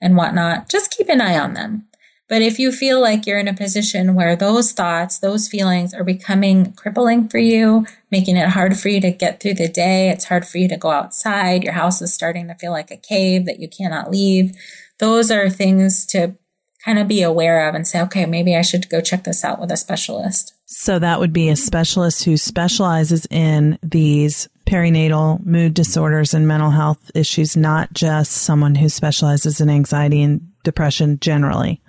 [0.00, 0.68] and whatnot.
[0.68, 1.87] Just keep an eye on them.
[2.28, 6.04] But if you feel like you're in a position where those thoughts, those feelings are
[6.04, 10.26] becoming crippling for you, making it hard for you to get through the day, it's
[10.26, 13.46] hard for you to go outside, your house is starting to feel like a cave
[13.46, 14.54] that you cannot leave,
[14.98, 16.36] those are things to
[16.84, 19.60] kind of be aware of and say, okay, maybe I should go check this out
[19.60, 20.54] with a specialist.
[20.66, 26.70] So that would be a specialist who specializes in these perinatal mood disorders and mental
[26.70, 31.80] health issues, not just someone who specializes in anxiety and depression generally.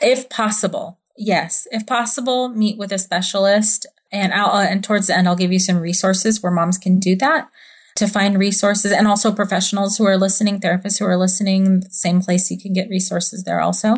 [0.00, 1.66] If possible, yes.
[1.70, 3.86] If possible, meet with a specialist.
[4.10, 6.98] And I'll, uh, and towards the end, I'll give you some resources where moms can
[6.98, 7.50] do that
[7.96, 12.50] to find resources and also professionals who are listening, therapists who are listening, same place
[12.50, 13.96] you can get resources there also.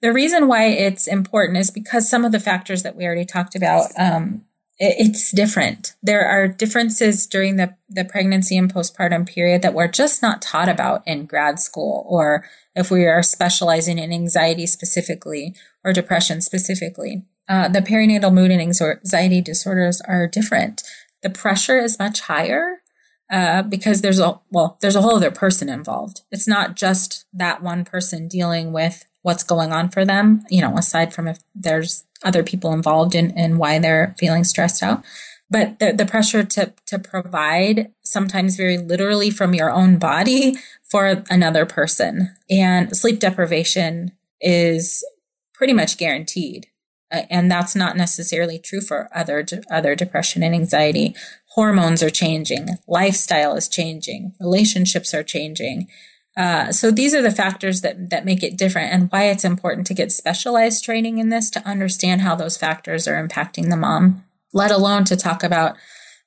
[0.00, 3.54] The reason why it's important is because some of the factors that we already talked
[3.54, 4.44] about, um,
[4.84, 5.94] it's different.
[6.02, 10.68] There are differences during the, the pregnancy and postpartum period that we're just not taught
[10.68, 17.22] about in grad school, or if we are specializing in anxiety specifically or depression specifically.
[17.48, 20.82] Uh, the perinatal mood and anxiety disorders are different.
[21.22, 22.82] The pressure is much higher
[23.30, 26.22] uh, because there's a well, there's a whole other person involved.
[26.32, 30.44] It's not just that one person dealing with what's going on for them.
[30.50, 34.82] You know, aside from if there's other people involved in, in why they're feeling stressed
[34.82, 35.04] out.
[35.50, 40.56] But the, the pressure to, to provide sometimes very literally from your own body
[40.90, 42.34] for another person.
[42.48, 45.04] And sleep deprivation is
[45.52, 46.68] pretty much guaranteed.
[47.10, 51.14] And that's not necessarily true for other, other depression and anxiety.
[51.48, 52.68] Hormones are changing.
[52.88, 54.32] Lifestyle is changing.
[54.40, 55.88] Relationships are changing.
[56.36, 59.86] Uh, so these are the factors that that make it different and why it's important
[59.86, 64.24] to get specialized training in this to understand how those factors are impacting the mom
[64.52, 65.76] let alone to talk about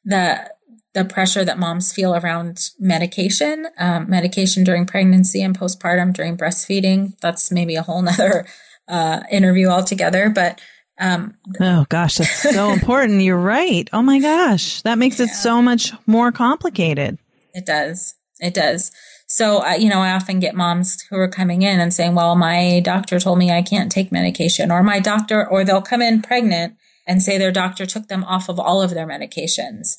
[0.04, 0.50] the
[0.94, 7.18] the pressure that moms feel around medication um, medication during pregnancy and postpartum during breastfeeding.
[7.20, 8.46] That's maybe a whole nother
[8.88, 10.62] uh, interview altogether but
[10.98, 13.22] um, oh gosh that's so important.
[13.22, 13.90] You're right.
[13.92, 14.82] Oh my gosh.
[14.84, 15.26] That makes yeah.
[15.26, 17.18] it so much more complicated.
[17.54, 18.16] It does.
[18.40, 18.92] It does
[19.28, 22.80] so, you know, I often get moms who are coming in and saying, well, my
[22.82, 26.76] doctor told me I can't take medication, or my doctor, or they'll come in pregnant
[27.08, 29.98] and say their doctor took them off of all of their medications.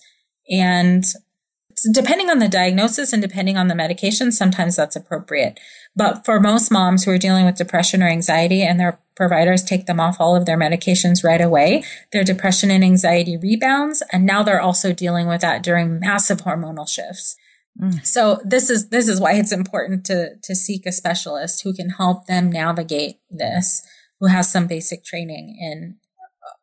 [0.50, 1.04] And
[1.92, 5.58] depending on the diagnosis and depending on the medication, sometimes that's appropriate.
[5.94, 9.86] But for most moms who are dealing with depression or anxiety and their providers take
[9.86, 14.02] them off all of their medications right away, their depression and anxiety rebounds.
[14.12, 17.36] And now they're also dealing with that during massive hormonal shifts.
[17.80, 18.06] Mm.
[18.06, 21.90] So this is this is why it's important to to seek a specialist who can
[21.90, 23.86] help them navigate this,
[24.20, 25.96] who has some basic training in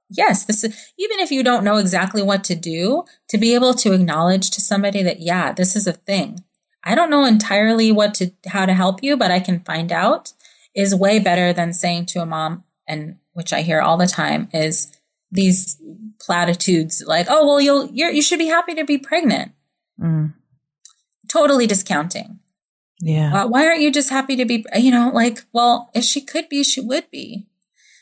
[0.10, 3.74] yes, this is even if you don't know exactly what to do, to be able
[3.76, 6.44] to acknowledge to somebody that yeah, this is a thing.
[6.84, 10.34] I don't know entirely what to how to help you, but I can find out
[10.76, 14.50] is way better than saying to a mom and which I hear all the time
[14.54, 14.92] is
[15.32, 15.80] these
[16.20, 19.52] platitudes like, "Oh, well, you'll you you should be happy to be pregnant."
[20.00, 20.34] Mm
[21.30, 22.40] totally discounting.
[23.02, 23.46] Yeah.
[23.46, 26.64] why aren't you just happy to be, you know, like, well, if she could be,
[26.64, 27.48] she would be.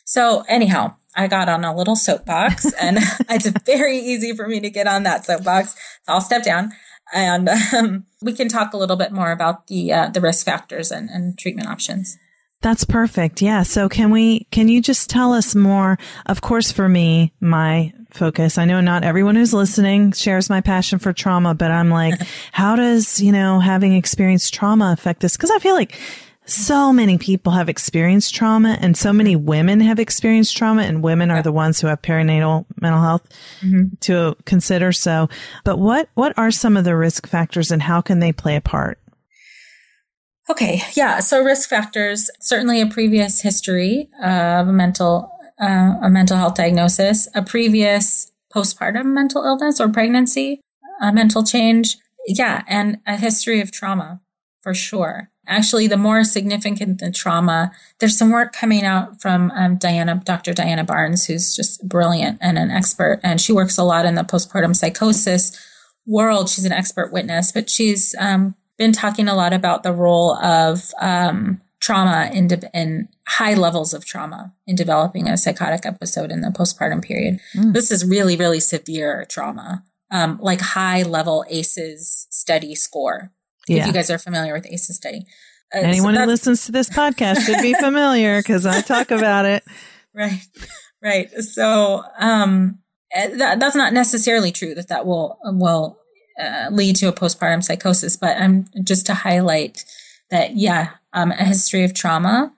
[0.06, 2.98] So anyhow, I got on a little soapbox and
[3.30, 5.74] it's very easy for me to get on that soapbox.
[6.04, 6.72] So I'll step down
[7.14, 10.92] and um, we can talk a little bit more about the uh, the risk factors
[10.92, 12.18] and, and treatment options.
[12.62, 13.42] That's perfect.
[13.42, 13.64] Yeah.
[13.64, 15.98] So can we, can you just tell us more?
[16.28, 21.00] Of course, for me, my focus, I know not everyone who's listening shares my passion
[21.00, 22.16] for trauma, but I'm like,
[22.52, 25.38] how does, you know, having experienced trauma affect this?
[25.38, 26.00] Cause I feel like
[26.46, 31.32] so many people have experienced trauma and so many women have experienced trauma and women
[31.32, 33.28] are the ones who have perinatal mental health
[33.62, 33.96] mm-hmm.
[34.02, 34.92] to consider.
[34.92, 35.30] So,
[35.64, 38.62] but what, what are some of the risk factors and how can they play a
[38.62, 38.98] part?
[40.50, 41.20] Okay, yeah.
[41.20, 45.32] So risk factors certainly a previous history of mental
[45.62, 50.62] uh, a mental health diagnosis, a previous postpartum mental illness or pregnancy,
[51.02, 51.98] a mental change,
[52.28, 54.22] yeah, and a history of trauma
[54.62, 55.30] for sure.
[55.48, 60.54] Actually, the more significant the trauma, there's some work coming out from um, Diana, Dr.
[60.54, 64.22] Diana Barnes, who's just brilliant and an expert, and she works a lot in the
[64.22, 65.60] postpartum psychosis
[66.06, 66.50] world.
[66.50, 70.92] She's an expert witness, but she's um, been talking a lot about the role of
[71.00, 76.42] um, trauma in, de- in high levels of trauma in developing a psychotic episode in
[76.42, 77.40] the postpartum period.
[77.56, 77.74] Mm.
[77.74, 83.32] This is really, really severe trauma, um, like high level ACEs study score.
[83.68, 83.82] Yeah.
[83.82, 85.26] If you guys are familiar with ACEs study.
[85.74, 89.46] Uh, Anyone so who listens to this podcast should be familiar because I talk about
[89.46, 89.64] it.
[90.14, 90.42] Right,
[91.02, 91.32] right.
[91.40, 92.80] So um,
[93.12, 95.98] eh, that, that's not necessarily true that that will will
[96.40, 98.18] uh, lead to a postpartum psychosis.
[98.18, 99.86] But I'm um, just to highlight
[100.30, 102.54] that, yeah, um, a history of trauma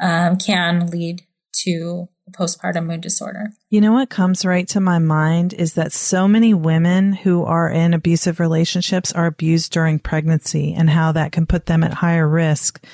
[0.00, 1.22] um, can lead
[1.64, 3.50] to postpartum mood disorder.
[3.70, 7.70] You know what comes right to my mind is that so many women who are
[7.70, 12.28] in abusive relationships are abused during pregnancy and how that can put them at higher
[12.28, 12.84] risk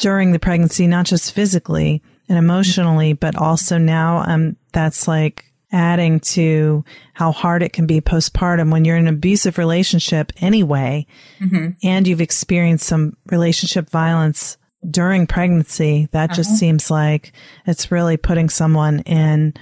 [0.00, 5.44] during the pregnancy, not just physically and emotionally, but also now um, that's like
[5.74, 11.06] adding to how hard it can be postpartum when you're in an abusive relationship anyway,
[11.40, 11.70] mm-hmm.
[11.82, 14.56] and you've experienced some relationship violence
[14.88, 16.08] during pregnancy.
[16.12, 16.36] That uh-huh.
[16.36, 17.32] just seems like
[17.66, 19.54] it's really putting someone in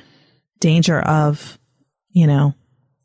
[0.60, 1.58] danger of,
[2.10, 2.54] you know,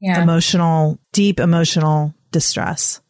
[0.01, 0.21] yeah.
[0.21, 3.01] emotional, deep emotional distress.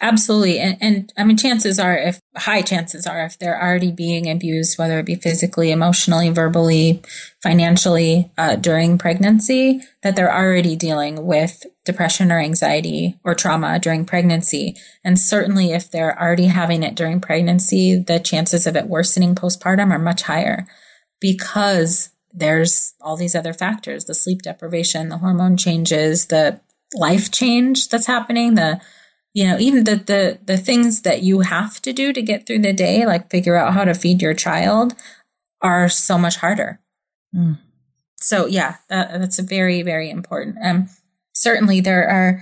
[0.00, 0.60] Absolutely.
[0.60, 4.78] And, and I mean, chances are, if high chances are, if they're already being abused,
[4.78, 7.02] whether it be physically, emotionally, verbally,
[7.42, 14.04] financially, uh, during pregnancy, that they're already dealing with depression or anxiety or trauma during
[14.04, 14.76] pregnancy.
[15.02, 19.90] And certainly if they're already having it during pregnancy, the chances of it worsening postpartum
[19.90, 20.68] are much higher
[21.20, 26.60] because there's all these other factors, the sleep deprivation, the hormone changes, the
[26.94, 28.80] life change that's happening, the
[29.38, 32.58] you know even the the the things that you have to do to get through
[32.58, 34.94] the day like figure out how to feed your child
[35.62, 36.80] are so much harder.
[37.36, 37.58] Mm.
[38.16, 40.56] so yeah that, that's very very important.
[40.62, 40.88] Um
[41.34, 42.40] certainly there are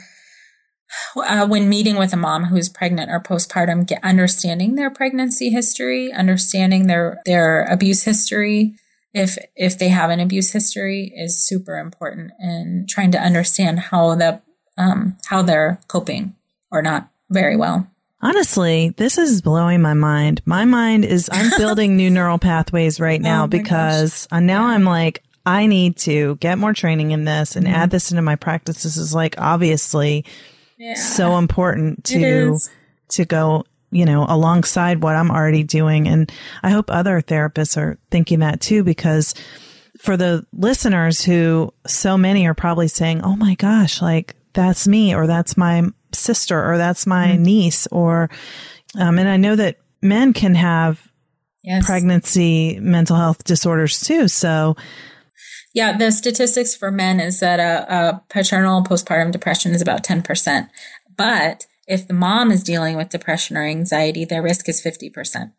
[1.17, 6.13] uh, when meeting with a mom who's pregnant or postpartum get understanding their pregnancy history
[6.13, 8.75] understanding their their abuse history
[9.13, 14.15] if if they have an abuse history is super important and trying to understand how
[14.15, 14.41] the
[14.79, 16.36] um, how they're coping
[16.71, 17.87] or not very well.
[18.23, 20.41] Honestly, this is blowing my mind.
[20.47, 24.43] My mind is, I'm building new neural pathways right now oh because gosh.
[24.43, 27.75] now I'm like, I need to get more training in this and mm-hmm.
[27.75, 28.83] add this into my practice.
[28.83, 30.25] This is like obviously
[30.77, 30.95] yeah.
[30.95, 32.59] so important to,
[33.11, 36.09] to go, you know, alongside what I'm already doing.
[36.09, 36.33] And
[36.65, 39.35] I hope other therapists are thinking that too, because
[40.01, 45.15] for the listeners who so many are probably saying, Oh my gosh, like that's me
[45.15, 45.85] or that's my
[46.17, 47.43] sister or that's my mm-hmm.
[47.43, 48.31] niece or,
[48.99, 51.01] um, and I know that men can have
[51.63, 51.85] yes.
[51.85, 54.29] pregnancy mental health disorders too.
[54.29, 54.77] So,
[55.75, 60.69] yeah, the statistics for men is that a, a paternal postpartum depression is about 10%.
[61.17, 65.53] But if the mom is dealing with depression or anxiety, their risk is 50%.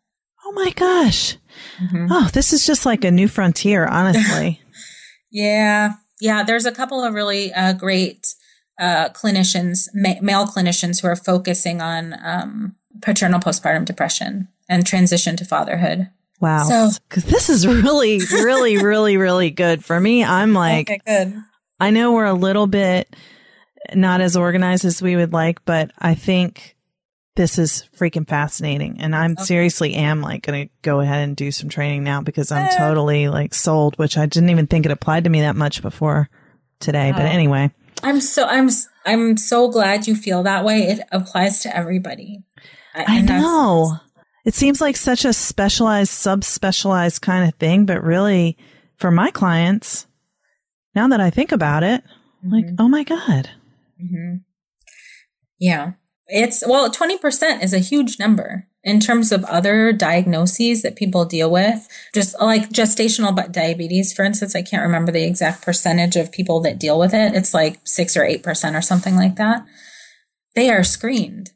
[0.44, 1.36] Oh my gosh.
[1.80, 2.06] Mm-hmm.
[2.10, 4.60] Oh, this is just like a new frontier, honestly.
[5.30, 5.92] yeah.
[6.20, 6.42] Yeah.
[6.42, 8.26] There's a couple of really uh, great
[8.78, 15.36] uh, clinicians, ma- male clinicians who are focusing on um, paternal postpartum depression and transition
[15.36, 16.08] to fatherhood.
[16.40, 16.64] Wow.
[16.64, 20.22] So, cause this is really, really, really, really good for me.
[20.22, 21.42] I'm like, okay, good.
[21.80, 23.14] I know we're a little bit
[23.94, 26.76] not as organized as we would like, but I think
[27.36, 29.00] this is freaking fascinating.
[29.00, 29.44] And I'm okay.
[29.44, 33.28] seriously am like going to go ahead and do some training now because I'm totally
[33.28, 36.28] like sold, which I didn't even think it applied to me that much before
[36.80, 37.12] today.
[37.12, 37.72] But anyway.
[38.02, 38.68] I'm so I'm
[39.04, 40.82] I'm so glad you feel that way.
[40.82, 42.44] It applies to everybody.
[42.94, 43.98] I, I know.
[44.44, 48.56] It seems like such a specialized, subspecialized kind of thing, but really
[48.96, 50.06] for my clients,
[50.94, 52.02] now that I think about it,
[52.44, 52.54] mm-hmm.
[52.54, 53.50] like, oh my God.
[54.02, 54.36] Mm-hmm.
[55.58, 55.92] Yeah.
[56.28, 61.50] It's, well, 20% is a huge number in terms of other diagnoses that people deal
[61.50, 61.88] with.
[62.14, 66.78] Just like gestational diabetes, for instance, I can't remember the exact percentage of people that
[66.78, 67.34] deal with it.
[67.34, 69.66] It's like six or 8% or something like that.
[70.54, 71.52] They are screened.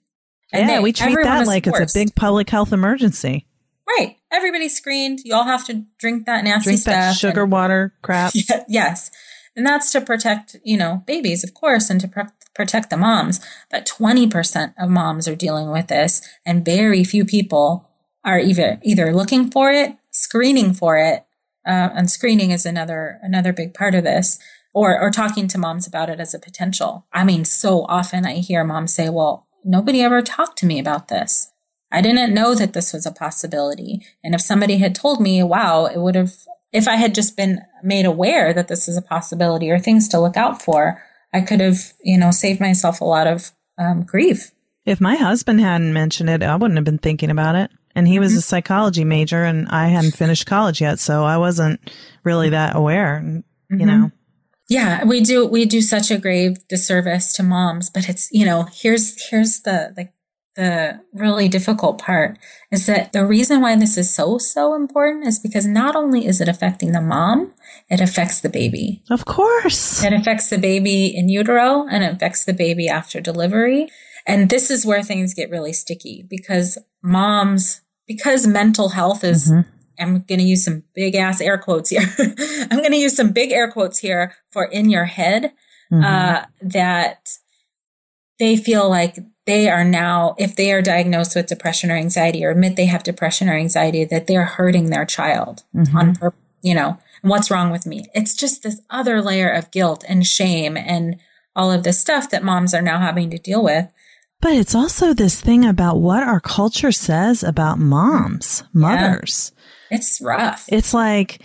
[0.52, 1.80] And yeah, they, we treat that like forced.
[1.80, 3.46] it's a big public health emergency.
[3.86, 4.16] Right.
[4.30, 5.20] Everybody's screened.
[5.24, 6.92] You all have to drink that nasty drink stuff.
[6.92, 8.32] That sugar and, water crap.
[8.68, 9.10] Yes.
[9.54, 12.08] And that's to protect, you know, babies, of course, and to
[12.54, 13.40] protect the moms.
[13.70, 17.88] But 20% of moms are dealing with this, and very few people
[18.24, 21.24] are either either looking for it, screening for it,
[21.66, 24.38] uh, and screening is another another big part of this,
[24.72, 27.06] or or talking to moms about it as a potential.
[27.12, 31.08] I mean, so often I hear moms say, "Well, nobody ever talked to me about
[31.08, 31.52] this."
[31.92, 34.00] I didn't know that this was a possibility.
[34.24, 36.32] And if somebody had told me, wow, it would have,
[36.72, 40.18] if I had just been made aware that this is a possibility or things to
[40.20, 44.52] look out for, I could have, you know, saved myself a lot of um, grief.
[44.84, 47.70] If my husband hadn't mentioned it, I wouldn't have been thinking about it.
[47.94, 48.38] And he was mm-hmm.
[48.38, 50.98] a psychology major and I hadn't finished college yet.
[50.98, 51.80] So I wasn't
[52.24, 53.80] really that aware, mm-hmm.
[53.80, 54.10] you know.
[54.68, 58.66] Yeah, we do we do such a grave disservice to moms, but it's, you know,
[58.72, 60.08] here's here's the the
[60.54, 62.38] the really difficult part
[62.70, 66.40] is that the reason why this is so so important is because not only is
[66.40, 67.52] it affecting the mom
[67.88, 72.44] it affects the baby of course it affects the baby in utero and it affects
[72.44, 73.88] the baby after delivery
[74.26, 79.68] and this is where things get really sticky because moms because mental health is mm-hmm.
[79.98, 82.04] i'm going to use some big ass air quotes here
[82.70, 85.52] i'm going to use some big air quotes here for in your head
[85.90, 86.04] mm-hmm.
[86.04, 87.30] uh, that
[88.38, 92.50] they feel like they are now, if they are diagnosed with depression or anxiety or
[92.50, 95.96] admit they have depression or anxiety, that they're hurting their child mm-hmm.
[95.96, 98.06] on purpose, you know, what's wrong with me?
[98.14, 101.18] It's just this other layer of guilt and shame and
[101.56, 103.88] all of this stuff that moms are now having to deal with.
[104.40, 109.52] But it's also this thing about what our culture says about moms, mothers.
[109.90, 109.98] Yeah.
[109.98, 110.64] It's rough.
[110.68, 111.40] It's like,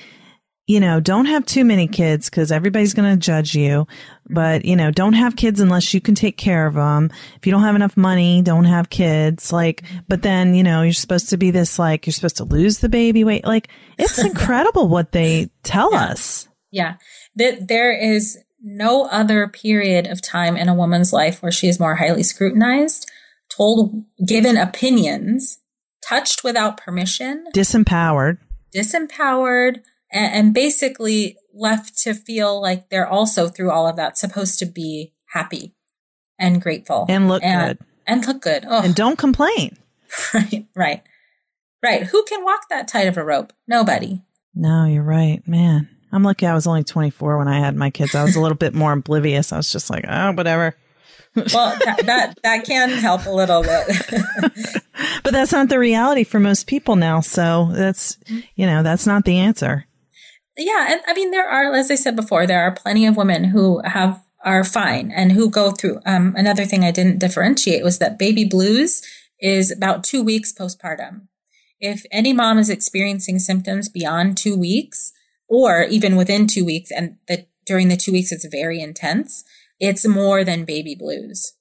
[0.66, 3.88] you know, don't have too many kids because everybody's going to judge you.
[4.30, 7.12] But, you know, don't have kids unless you can take care of them.
[7.36, 9.54] If you don't have enough money, don't have kids.
[9.54, 12.80] Like, but then, you know, you're supposed to be this, like, you're supposed to lose
[12.80, 13.46] the baby weight.
[13.46, 16.06] Like, it's incredible what they tell yeah.
[16.06, 16.48] us.
[16.72, 16.96] Yeah.
[17.36, 21.80] That there is no other period of time in a woman's life where she is
[21.80, 23.10] more highly scrutinized,
[23.50, 25.60] told, given opinions,
[26.08, 28.38] touched without permission, disempowered,
[28.76, 34.60] disempowered, and, and basically left to feel like they're also through all of that supposed
[34.60, 35.74] to be happy
[36.40, 37.06] and grateful.
[37.10, 37.88] And look and, good.
[38.06, 38.66] and look good.
[38.68, 38.84] Oh.
[38.84, 39.78] and don't complain.
[40.34, 41.04] Right right.
[41.84, 42.04] Right.
[42.04, 43.52] Who can walk that tight of a rope?
[43.68, 44.22] Nobody.
[44.56, 45.46] No you're right.
[45.48, 48.16] Man i'm lucky i was only 24 when i had my kids.
[48.16, 49.52] I was a little bit more oblivious.
[49.52, 50.76] I was just like oh whatever.
[51.54, 54.84] Well that, that that can help a little bit.
[55.24, 57.20] But that's not the reality for most people now.
[57.20, 58.40] So that's mm-hmm.
[58.56, 59.86] you know that's not the answer
[60.58, 63.46] yeah, and I mean there are, as I said before, there are plenty of women
[63.46, 66.00] who have are fine and who go through.
[66.06, 69.04] Um, another thing I didn't differentiate was that baby blues
[69.40, 71.28] is about two weeks postpartum.
[71.80, 75.12] If any mom is experiencing symptoms beyond two weeks,
[75.48, 79.44] or even within two weeks, and that during the two weeks it's very intense,
[79.80, 81.54] it's more than baby blues.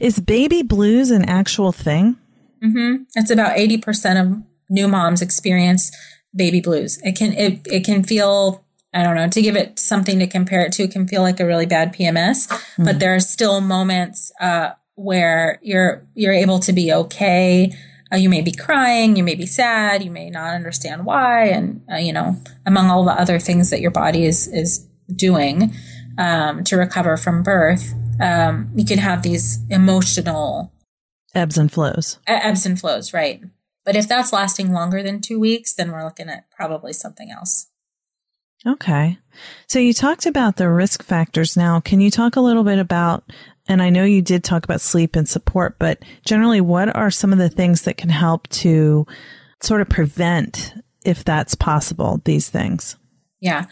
[0.00, 2.16] Is baby blues an actual thing?
[2.62, 3.04] Mm-hmm.
[3.14, 5.90] It's about eighty percent of new moms experience
[6.34, 7.00] baby blues.
[7.02, 10.64] It can it it can feel I don't know to give it something to compare
[10.64, 10.84] it to.
[10.84, 12.84] It can feel like a really bad PMS, mm-hmm.
[12.84, 17.72] but there are still moments uh, where you're you're able to be okay.
[18.12, 21.82] Uh, you may be crying, you may be sad, you may not understand why, and
[21.92, 25.72] uh, you know among all the other things that your body is is doing
[26.18, 30.72] um, to recover from birth, um, you can have these emotional
[31.34, 32.18] ebbs and flows.
[32.26, 33.42] Ebbs and flows, right?
[33.90, 37.70] But if that's lasting longer than two weeks, then we're looking at probably something else.
[38.64, 39.18] Okay.
[39.66, 41.80] So you talked about the risk factors now.
[41.80, 43.24] Can you talk a little bit about,
[43.66, 47.32] and I know you did talk about sleep and support, but generally, what are some
[47.32, 49.08] of the things that can help to
[49.60, 50.72] sort of prevent,
[51.04, 52.94] if that's possible, these things?
[53.40, 53.66] Yeah.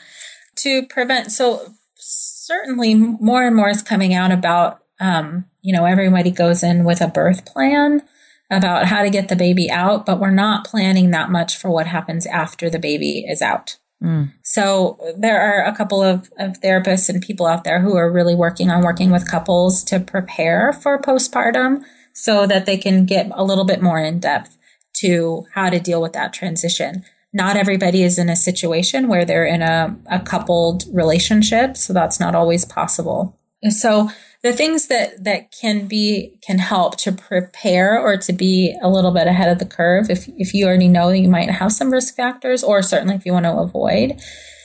[0.56, 1.64] To prevent, so
[1.94, 7.00] certainly more and more is coming out about, um, you know, everybody goes in with
[7.00, 8.02] a birth plan
[8.50, 11.86] about how to get the baby out, but we're not planning that much for what
[11.86, 13.78] happens after the baby is out.
[14.02, 14.32] Mm.
[14.42, 18.34] So there are a couple of, of therapists and people out there who are really
[18.34, 21.82] working on working with couples to prepare for postpartum
[22.12, 24.56] so that they can get a little bit more in depth
[24.94, 27.04] to how to deal with that transition.
[27.32, 32.18] not everybody is in a situation where they're in a, a coupled relationship, so that's
[32.18, 33.38] not always possible.
[33.68, 34.10] So
[34.42, 39.10] the things that that can be can help to prepare or to be a little
[39.10, 41.92] bit ahead of the curve if if you already know that you might have some
[41.92, 44.20] risk factors or certainly if you want to avoid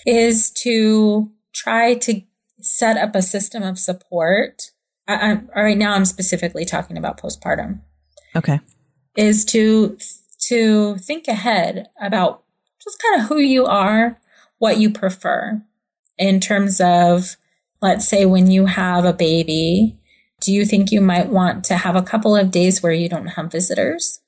[0.05, 2.21] is to try to
[2.59, 4.71] set up a system of support.
[5.07, 7.81] I, I, right now i'm specifically talking about postpartum.
[8.35, 8.59] Okay.
[9.15, 9.97] Is to
[10.47, 12.43] to think ahead about
[12.81, 14.19] just kind of who you are
[14.59, 15.61] what you prefer
[16.17, 17.35] in terms of
[17.83, 19.99] let's say when you have a baby,
[20.39, 23.27] do you think you might want to have a couple of days where you don't
[23.27, 24.21] have visitors?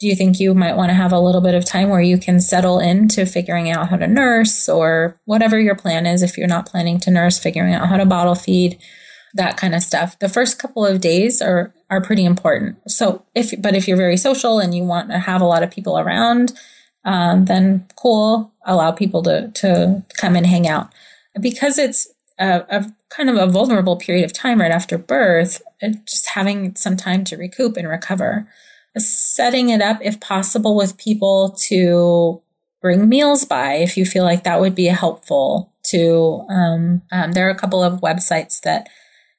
[0.00, 2.16] Do you think you might want to have a little bit of time where you
[2.16, 6.48] can settle into figuring out how to nurse or whatever your plan is if you're
[6.48, 8.78] not planning to nurse, figuring out how to bottle feed,
[9.34, 10.18] that kind of stuff.
[10.18, 12.78] The first couple of days are are pretty important.
[12.90, 15.70] So if but if you're very social and you want to have a lot of
[15.70, 16.54] people around,
[17.04, 20.88] um, then cool, allow people to to come and hang out.
[21.38, 22.08] Because it's
[22.42, 25.62] a, a, kind of a vulnerable period of time right after birth,
[26.04, 28.48] just having some time to recoup and recover.
[28.98, 32.42] Setting it up, if possible, with people to
[32.82, 37.46] bring meals by if you feel like that would be helpful to um, um, there
[37.46, 38.88] are a couple of websites that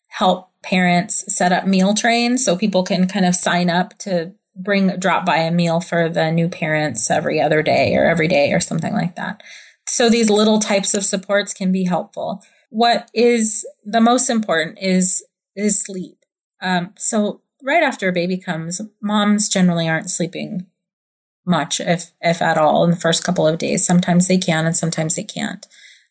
[0.08, 4.88] help parents set up meal trains so people can kind of sign up to bring
[4.98, 8.62] drop by a meal for the new parents every other day or every day or
[8.62, 9.44] something like that
[9.88, 12.42] so these little types of supports can be helpful
[12.74, 15.24] what is the most important is
[15.56, 16.18] is sleep.
[16.60, 20.66] Um, so right after a baby comes, moms generally aren't sleeping
[21.46, 23.86] much, if if at all, in the first couple of days.
[23.86, 25.68] Sometimes they can, and sometimes they can't.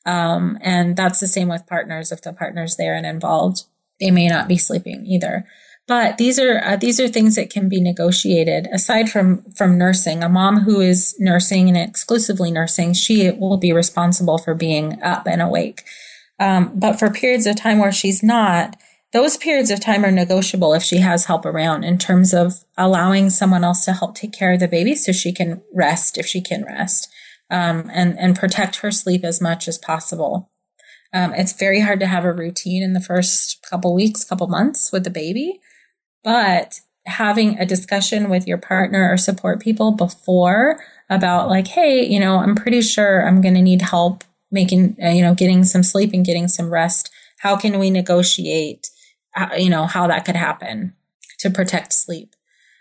[0.07, 2.13] Um, and that's the same with partners.
[2.13, 3.65] If the partner's there and involved,
[3.99, 5.45] they may not be sleeping either.
[5.89, 8.69] But these are uh, these are things that can be negotiated.
[8.73, 13.73] Aside from from nursing, a mom who is nursing and exclusively nursing, she will be
[13.73, 15.83] responsible for being up and awake.
[16.39, 18.77] Um, but for periods of time where she's not,
[19.13, 23.29] those periods of time are negotiable if she has help around in terms of allowing
[23.29, 26.41] someone else to help take care of the baby so she can rest if she
[26.41, 27.09] can rest
[27.51, 30.51] um, and, and protect her sleep as much as possible.
[31.13, 34.91] Um, it's very hard to have a routine in the first couple weeks, couple months
[34.91, 35.61] with the baby,
[36.25, 42.19] but having a discussion with your partner or support people before about like, hey, you
[42.19, 45.83] know, I'm pretty sure I'm going to need help making, uh, you know, getting some
[45.83, 47.11] sleep and getting some rest.
[47.39, 48.91] How can we negotiate,
[49.37, 50.95] uh, you know, how that could happen
[51.39, 52.35] to protect sleep?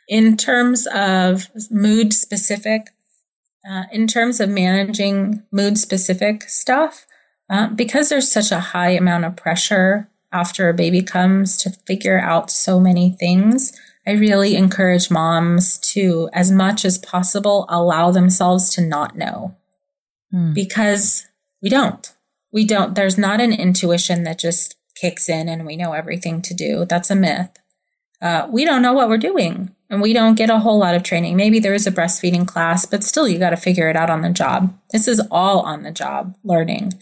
[0.08, 2.88] In terms of mood specific,
[3.70, 7.06] uh, in terms of managing mood specific stuff,
[7.50, 12.20] uh, because there's such a high amount of pressure after a baby comes to figure
[12.20, 13.74] out so many things,
[14.08, 19.56] I really encourage moms to, as much as possible, allow themselves to not know.
[20.32, 20.54] Hmm.
[20.54, 21.28] Because
[21.62, 22.14] we don't.
[22.52, 22.96] We don't.
[22.96, 26.86] There's not an intuition that just kicks in and we know everything to do.
[26.86, 27.52] That's a myth.
[28.22, 31.04] Uh, we don't know what we're doing and we don't get a whole lot of
[31.04, 31.36] training.
[31.36, 34.22] Maybe there is a breastfeeding class, but still you got to figure it out on
[34.22, 34.78] the job.
[34.92, 36.94] This is all on the job learning.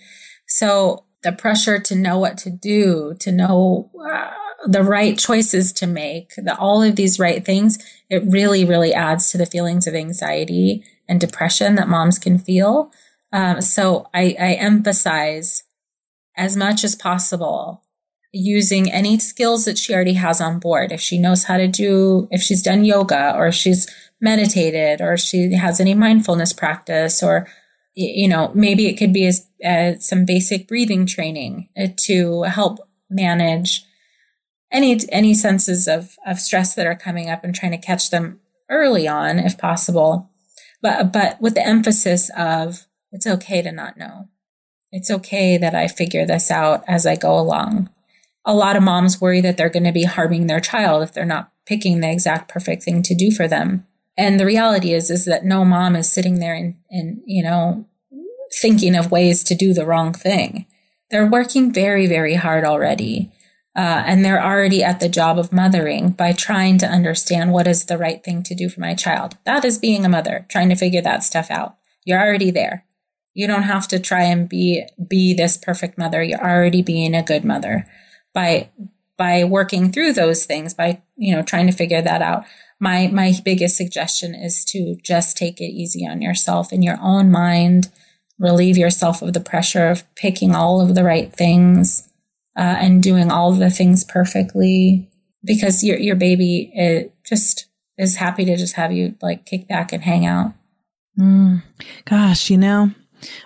[0.47, 4.31] So the pressure to know what to do, to know uh,
[4.65, 7.77] the right choices to make, the, all of these right things,
[8.09, 12.91] it really, really adds to the feelings of anxiety and depression that moms can feel.
[13.31, 15.63] Um, so I, I emphasize
[16.35, 17.83] as much as possible
[18.31, 20.91] using any skills that she already has on board.
[20.91, 23.87] If she knows how to do, if she's done yoga or she's
[24.21, 27.47] meditated or she has any mindfulness practice or,
[27.95, 32.79] you know, maybe it could be as, as some basic breathing training uh, to help
[33.09, 33.83] manage
[34.71, 38.39] any, any senses of, of stress that are coming up and trying to catch them
[38.69, 40.29] early on if possible.
[40.81, 44.29] But, but with the emphasis of it's okay to not know.
[44.91, 47.89] It's okay that I figure this out as I go along.
[48.45, 51.25] A lot of moms worry that they're going to be harming their child if they're
[51.25, 53.85] not picking the exact perfect thing to do for them.
[54.17, 57.85] And the reality is, is that no mom is sitting there and, and you know,
[58.61, 60.65] thinking of ways to do the wrong thing.
[61.11, 63.31] They're working very, very hard already.
[63.75, 67.85] Uh, and they're already at the job of mothering by trying to understand what is
[67.85, 69.37] the right thing to do for my child.
[69.45, 71.77] That is being a mother, trying to figure that stuff out.
[72.03, 72.85] You're already there.
[73.39, 76.21] You don't have to try and be be this perfect mother.
[76.21, 77.85] You're already being a good mother
[78.33, 78.67] by
[79.17, 82.43] by working through those things, by you know trying to figure that out.
[82.81, 87.31] My my biggest suggestion is to just take it easy on yourself in your own
[87.31, 87.87] mind.
[88.39, 92.09] Relieve yourself of the pressure of picking all of the right things
[92.57, 95.09] uh, and doing all the things perfectly
[95.45, 97.67] because your your baby it just
[97.97, 100.51] is happy to just have you like kick back and hang out.
[101.17, 101.63] Mm,
[102.03, 102.91] gosh, you know,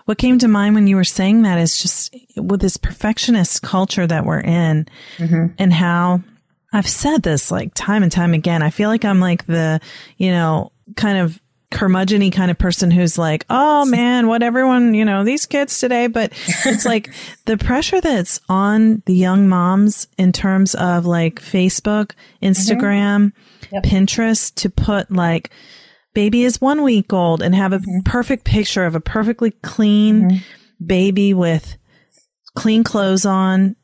[0.06, 4.08] what came to mind when you were saying that is just with this perfectionist culture
[4.08, 5.48] that we're in mm-hmm.
[5.58, 6.22] and how
[6.74, 8.64] I've said this like time and time again.
[8.64, 9.80] I feel like I'm like the,
[10.18, 11.40] you know, kind of
[11.72, 16.08] curmudgeony kind of person who's like, oh man, what everyone, you know, these kids today.
[16.08, 16.34] But
[16.66, 17.14] it's like
[17.46, 23.76] the pressure that's on the young moms in terms of like Facebook, Instagram, mm-hmm.
[23.76, 23.84] yep.
[23.84, 25.52] Pinterest to put like,
[26.14, 28.00] baby is one week old and have a mm-hmm.
[28.06, 30.86] perfect picture of a perfectly clean mm-hmm.
[30.86, 31.78] baby with
[32.56, 33.76] clean clothes on,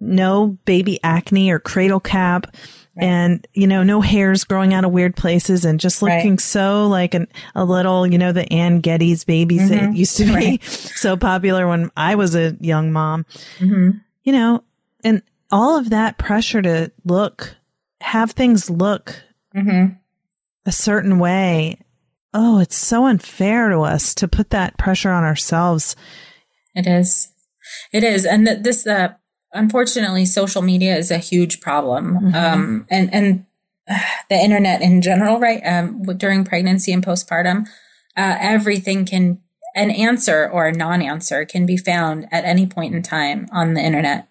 [0.00, 2.54] no baby acne or cradle cap.
[2.94, 3.06] Right.
[3.06, 6.40] And, you know, no hairs growing out of weird places and just looking right.
[6.40, 9.86] so like an, a little, you know, the Anne Geddes babies mm-hmm.
[9.86, 10.62] that used to be right.
[10.64, 13.24] so popular when I was a young mom.
[13.58, 13.98] Mm-hmm.
[14.24, 14.64] You know,
[15.02, 17.56] and all of that pressure to look,
[18.02, 19.22] have things look
[19.54, 19.94] mm-hmm
[20.66, 21.78] a certain way.
[22.34, 25.96] Oh, it's so unfair to us to put that pressure on ourselves.
[26.74, 27.28] It is.
[27.92, 28.24] It is.
[28.24, 29.14] And th- this, uh,
[29.52, 32.14] unfortunately, social media is a huge problem.
[32.14, 32.34] Mm-hmm.
[32.34, 33.46] Um, and, and
[33.88, 33.98] uh,
[34.30, 35.60] the internet in general, right?
[35.64, 37.66] Um, during pregnancy and postpartum,
[38.16, 39.40] uh, everything can,
[39.74, 43.74] an answer or a non answer can be found at any point in time on
[43.74, 44.28] the internet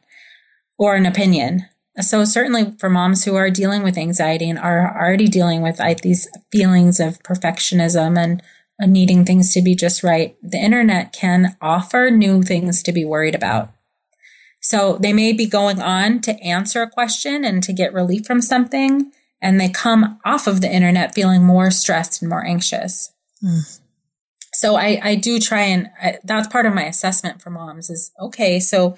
[0.78, 1.66] or an opinion.
[2.00, 6.02] So certainly for moms who are dealing with anxiety and are already dealing with like,
[6.02, 8.42] these feelings of perfectionism and
[8.82, 13.04] uh, needing things to be just right, the internet can offer new things to be
[13.04, 13.72] worried about.
[14.62, 18.42] So they may be going on to answer a question and to get relief from
[18.42, 19.12] something,
[19.42, 23.12] and they come off of the internet feeling more stressed and more anxious.
[23.44, 23.80] Mm.
[24.54, 28.12] So I, I do try and I, that's part of my assessment for moms is
[28.20, 28.60] okay.
[28.60, 28.96] So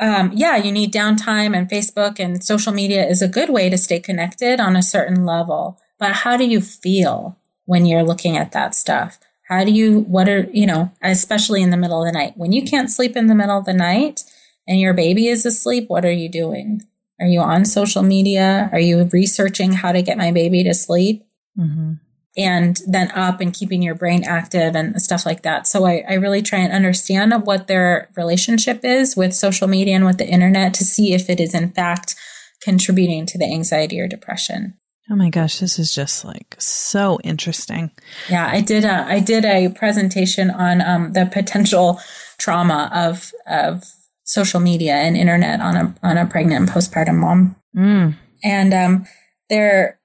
[0.00, 3.78] um, yeah, you need downtime and Facebook and social media is a good way to
[3.78, 5.78] stay connected on a certain level.
[5.98, 9.18] But how do you feel when you're looking at that stuff?
[9.48, 12.52] How do you, what are, you know, especially in the middle of the night, when
[12.52, 14.22] you can't sleep in the middle of the night
[14.66, 16.82] and your baby is asleep, what are you doing?
[17.20, 18.70] Are you on social media?
[18.72, 21.24] Are you researching how to get my baby to sleep?
[21.58, 21.94] Mm-hmm
[22.36, 25.66] and then up and keeping your brain active and stuff like that.
[25.66, 30.04] So I, I really try and understand what their relationship is with social media and
[30.04, 32.14] with the internet to see if it is in fact
[32.62, 34.74] contributing to the anxiety or depression.
[35.10, 37.90] Oh my gosh, this is just like so interesting.
[38.28, 42.00] Yeah, I did a I did a presentation on um, the potential
[42.38, 43.82] trauma of of
[44.22, 47.56] social media and internet on a on a pregnant and postpartum mom.
[47.76, 48.14] Mm.
[48.44, 49.06] And um,
[49.48, 49.99] there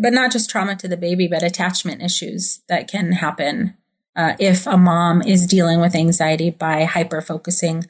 [0.00, 3.74] but not just trauma to the baby, but attachment issues that can happen
[4.16, 7.84] uh, if a mom is dealing with anxiety by hyper focusing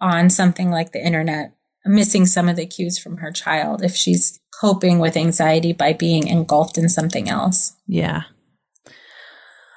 [0.00, 1.52] on something like the internet,
[1.84, 6.26] missing some of the cues from her child if she's coping with anxiety by being
[6.28, 7.74] engulfed in something else.
[7.86, 8.22] Yeah.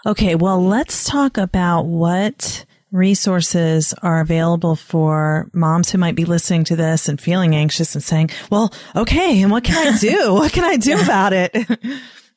[0.05, 6.64] Okay, well, let's talk about what resources are available for moms who might be listening
[6.66, 10.34] to this and feeling anxious and saying, well, okay, and what can I do?
[10.34, 11.56] what can I do about it?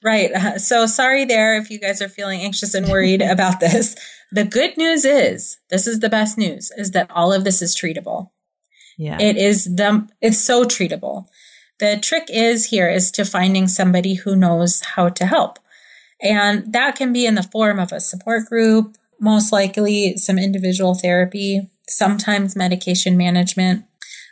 [0.03, 0.32] right.
[0.32, 3.94] Uh, so sorry there if you guys are feeling anxious and worried about this.
[4.32, 7.76] The good news is, this is the best news, is that all of this is
[7.76, 8.30] treatable.
[8.98, 9.18] Yeah.
[9.20, 11.26] It is the, it's so treatable.
[11.78, 15.59] The trick is here is to finding somebody who knows how to help.
[16.20, 20.94] And that can be in the form of a support group, most likely some individual
[20.94, 23.84] therapy, sometimes medication management.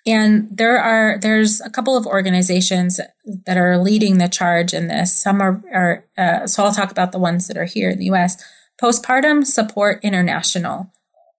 [0.06, 3.00] And there are there's a couple of organizations
[3.46, 5.14] that are leading the charge in this.
[5.14, 8.06] Some are, are uh, so I'll talk about the ones that are here in the
[8.06, 8.42] U.S.
[8.82, 10.92] Postpartum Support International,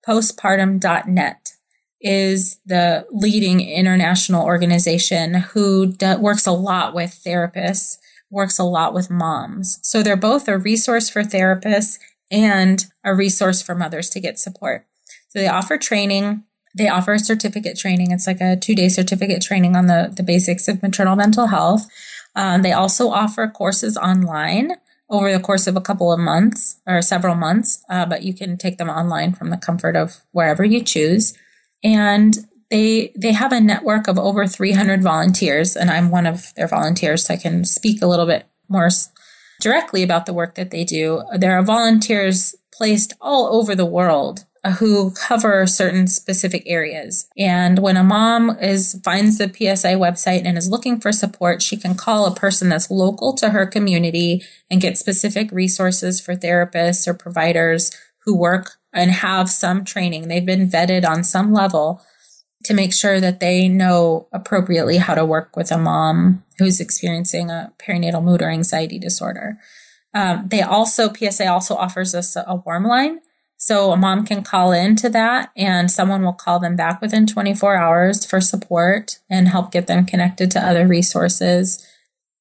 [0.07, 1.53] postpartum.net
[2.01, 7.97] is the leading international organization who works a lot with therapists,
[8.29, 9.79] works a lot with moms.
[9.83, 11.97] So they're both a resource for therapists
[12.31, 14.85] and a resource for mothers to get support.
[15.29, 16.43] So they offer training.
[16.75, 18.11] They offer a certificate training.
[18.11, 21.87] It's like a two day certificate training on the, the basics of maternal mental health.
[22.35, 24.75] Um, they also offer courses online
[25.09, 28.57] over the course of a couple of months or several months, uh, but you can
[28.57, 31.35] take them online from the comfort of wherever you choose.
[31.83, 32.37] And
[32.69, 37.25] they they have a network of over 300 volunteers, and I'm one of their volunteers,
[37.25, 38.89] so I can speak a little bit more
[39.59, 41.23] directly about the work that they do.
[41.37, 47.27] There are volunteers placed all over the world uh, who cover certain specific areas.
[47.37, 51.77] And when a mom is finds the PSI website and is looking for support, she
[51.77, 57.07] can call a person that's local to her community and get specific resources for therapists
[57.07, 57.91] or providers
[58.25, 60.27] who work and have some training.
[60.27, 62.01] They've been vetted on some level
[62.65, 67.49] to make sure that they know appropriately how to work with a mom who's experiencing
[67.49, 69.57] a perinatal mood or anxiety disorder.
[70.13, 73.19] Um, they also, PSA also offers us a warm line.
[73.57, 77.75] So a mom can call into that and someone will call them back within 24
[77.75, 81.85] hours for support and help get them connected to other resources.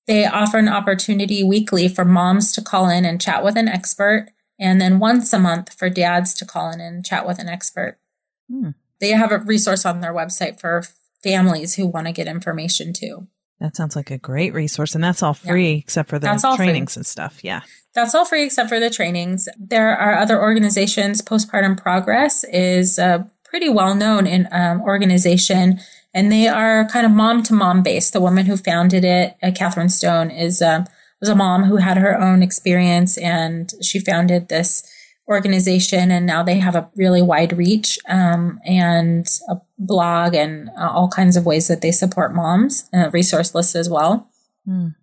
[0.07, 4.29] They offer an opportunity weekly for moms to call in and chat with an expert,
[4.59, 7.99] and then once a month for dads to call in and chat with an expert.
[8.51, 8.71] Hmm.
[9.01, 10.85] They have a resource on their website for
[11.23, 13.29] families who want to get information too.
[13.61, 14.95] That sounds like a great resource.
[14.95, 15.79] And that's all free yeah.
[15.79, 17.43] except for the trainings and stuff.
[17.43, 17.63] Yeah.
[17.95, 19.49] That's all free except for the trainings.
[19.59, 21.23] There are other organizations.
[21.23, 25.81] Postpartum Progress is a pretty well known in um, organization,
[26.15, 28.13] and they are kind of mom to mom based.
[28.13, 30.85] The woman who founded it, uh, Katherine Stone, is uh,
[31.21, 34.89] was a mom who had her own experience, and she founded this
[35.29, 40.89] organization and now they have a really wide reach um, and a blog and uh,
[40.89, 44.31] all kinds of ways that they support moms and a resource list as well
[44.67, 44.95] mm.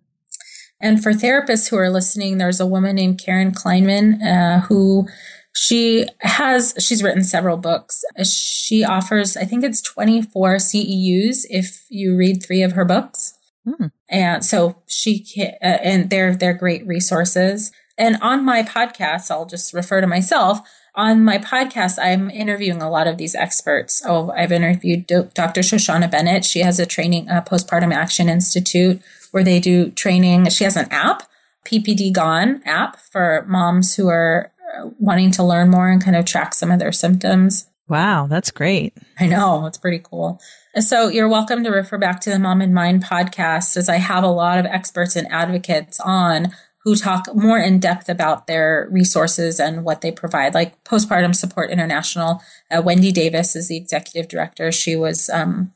[0.80, 5.06] and for therapists who are listening there's a woman named karen kleiman uh, who
[5.54, 12.16] she has she's written several books she offers i think it's 24 ceus if you
[12.16, 13.32] read three of her books
[13.66, 13.92] mm.
[14.10, 19.46] and so she can, uh, and they're they're great resources and on my podcast, I'll
[19.46, 20.60] just refer to myself.
[20.94, 24.02] On my podcast, I'm interviewing a lot of these experts.
[24.06, 25.60] Oh, I've interviewed Dr.
[25.60, 26.44] Shoshana Bennett.
[26.44, 30.48] She has a training, a postpartum action institute where they do training.
[30.48, 31.24] She has an app,
[31.66, 36.24] PPD Gone app for moms who are uh, wanting to learn more and kind of
[36.24, 37.66] track some of their symptoms.
[37.88, 38.94] Wow, that's great.
[39.20, 40.40] I know, it's pretty cool.
[40.80, 44.24] So you're welcome to refer back to the Mom and Mind podcast as I have
[44.24, 46.52] a lot of experts and advocates on
[46.86, 51.70] who talk more in depth about their resources and what they provide, like Postpartum Support
[51.70, 52.40] International.
[52.70, 54.70] Uh, Wendy Davis is the executive director.
[54.70, 55.72] She was um,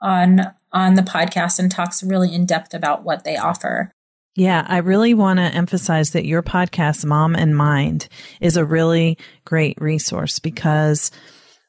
[0.00, 0.40] on
[0.72, 3.92] on the podcast and talks really in depth about what they offer.
[4.36, 8.08] Yeah, I really want to emphasize that your podcast, Mom and Mind,
[8.40, 11.10] is a really great resource because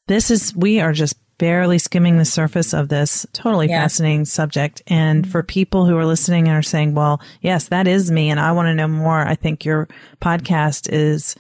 [0.08, 3.82] this is, we are just barely skimming the surface of this totally yeah.
[3.82, 4.82] fascinating subject.
[4.88, 5.32] And mm-hmm.
[5.32, 8.52] for people who are listening and are saying, well, yes, that is me and I
[8.52, 9.88] want to know more, I think your
[10.22, 11.36] podcast is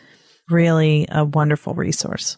[0.50, 2.38] really a wonderful resource.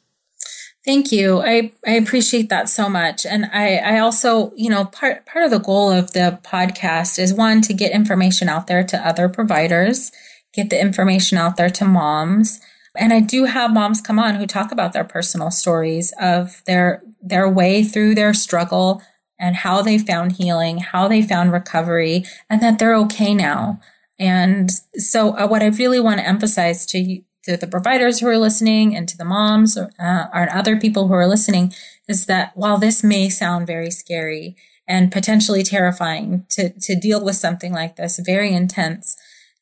[0.86, 1.42] Thank you.
[1.42, 3.26] I, I appreciate that so much.
[3.26, 7.34] And I, I also, you know, part, part of the goal of the podcast is
[7.34, 10.14] one, to get information out there to other providers,
[10.54, 12.62] get the information out there to moms.
[12.96, 17.04] And I do have moms come on who talk about their personal stories of their
[17.30, 19.02] their way through their struggle
[19.40, 23.80] and how they found healing, how they found recovery, and that they're okay now.
[24.20, 28.38] And so, uh, what I really want to emphasize to to the providers who are
[28.38, 31.74] listening and to the moms or, uh, or other people who are listening
[32.08, 34.56] is that while this may sound very scary
[34.86, 39.16] and potentially terrifying to, to deal with something like this, very intense,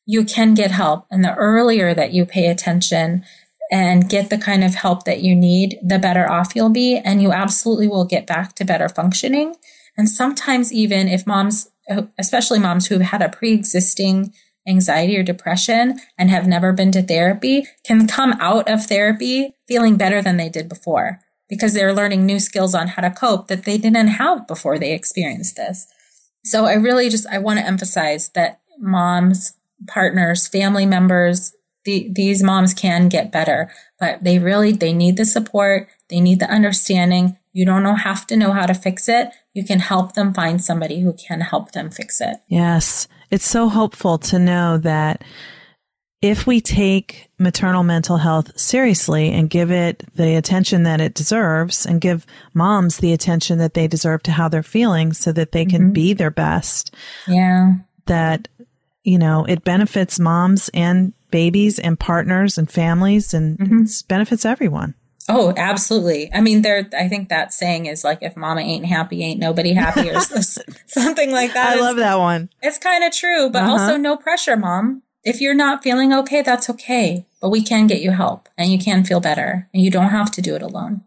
[0.04, 1.06] you can get help.
[1.10, 3.24] And the earlier that you pay attention
[3.70, 6.96] and get the kind of help that you need, the better off you'll be.
[6.96, 9.56] And you absolutely will get back to better functioning.
[9.96, 11.68] And sometimes, even if moms,
[12.18, 14.32] especially moms who've had a pre existing
[14.68, 19.96] anxiety or depression and have never been to therapy, can come out of therapy feeling
[19.96, 23.64] better than they did before because they're learning new skills on how to cope that
[23.64, 25.86] they didn't have before they experienced this.
[26.44, 29.52] So I really just, I want to emphasize that moms,
[29.86, 31.52] partners, family members,
[31.86, 35.88] the, these moms can get better, but they really, they need the support.
[36.10, 37.38] They need the understanding.
[37.52, 39.30] You don't know, have to know how to fix it.
[39.54, 42.36] You can help them find somebody who can help them fix it.
[42.48, 43.08] Yes.
[43.30, 45.24] It's so hopeful to know that
[46.20, 51.86] if we take maternal mental health seriously and give it the attention that it deserves
[51.86, 55.64] and give moms the attention that they deserve to how they're feeling so that they
[55.64, 55.92] can mm-hmm.
[55.92, 56.94] be their best.
[57.28, 57.74] Yeah.
[58.06, 58.48] That,
[59.04, 63.84] you know, it benefits moms and babies and partners and families and mm-hmm.
[64.08, 64.94] benefits everyone.
[65.28, 66.30] Oh, absolutely.
[66.32, 69.72] I mean, there, I think that saying is like, if mama ain't happy, ain't nobody
[69.72, 70.20] happy or
[70.86, 71.70] something like that.
[71.70, 72.48] I it's, love that one.
[72.62, 73.72] It's kind of true, but uh-huh.
[73.72, 75.02] also no pressure, mom.
[75.24, 78.78] If you're not feeling okay, that's okay, but we can get you help and you
[78.78, 81.02] can feel better and you don't have to do it alone.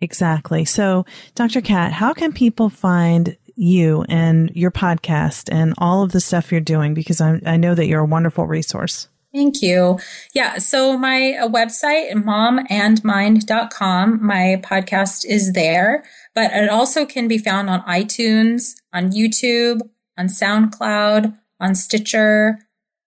[0.00, 0.64] Exactly.
[0.64, 1.60] So, Dr.
[1.60, 6.60] Kat, how can people find you and your podcast and all of the stuff you're
[6.60, 6.94] doing?
[6.94, 9.08] Because I, I know that you're a wonderful resource.
[9.34, 9.98] Thank you.
[10.32, 10.58] Yeah.
[10.58, 16.04] So my uh, website, momandmind.com, my podcast is there,
[16.36, 19.80] but it also can be found on iTunes, on YouTube,
[20.16, 22.60] on SoundCloud, on Stitcher,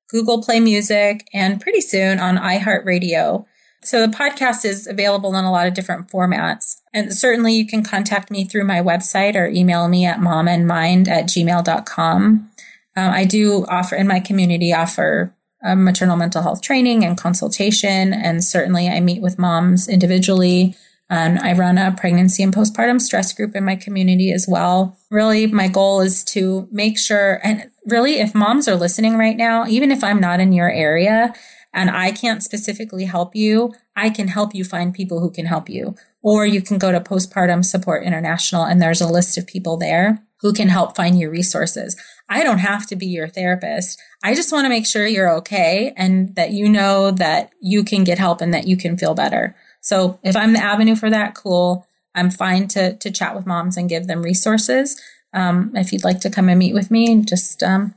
[0.09, 3.45] Google Play Music, and pretty soon on iHeartRadio.
[3.81, 6.81] So the podcast is available in a lot of different formats.
[6.93, 11.27] And certainly you can contact me through my website or email me at momandmind at
[11.27, 12.51] gmail.com.
[12.97, 15.33] Um, I do offer in my community offer
[15.63, 18.13] uh, maternal mental health training and consultation.
[18.13, 20.75] And certainly I meet with moms individually.
[21.09, 24.97] And I run a pregnancy and postpartum stress group in my community as well.
[25.09, 29.65] Really, my goal is to make sure, and really, if moms are listening right now,
[29.67, 31.33] even if I'm not in your area
[31.73, 35.69] and I can't specifically help you, I can help you find people who can help
[35.69, 35.95] you.
[36.21, 40.26] Or you can go to Postpartum Support International and there's a list of people there
[40.41, 41.95] who can help find you resources.
[42.29, 44.01] I don't have to be your therapist.
[44.23, 48.03] I just want to make sure you're okay and that you know that you can
[48.03, 49.55] get help and that you can feel better.
[49.81, 51.87] So if I'm the avenue for that, cool.
[52.13, 54.99] I'm fine to to chat with moms and give them resources.
[55.33, 57.93] Um, if you'd like to come and meet with me, just um,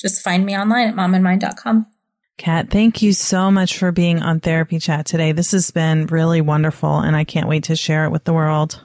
[0.00, 1.86] just find me online at momandmind.com.
[2.38, 5.32] Kat, thank you so much for being on Therapy Chat today.
[5.32, 8.84] This has been really wonderful, and I can't wait to share it with the world.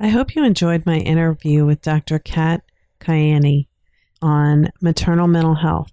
[0.00, 2.18] I hope you enjoyed my interview with Dr.
[2.18, 2.62] Kat
[3.00, 3.68] Kaeni
[4.20, 5.92] on maternal mental health.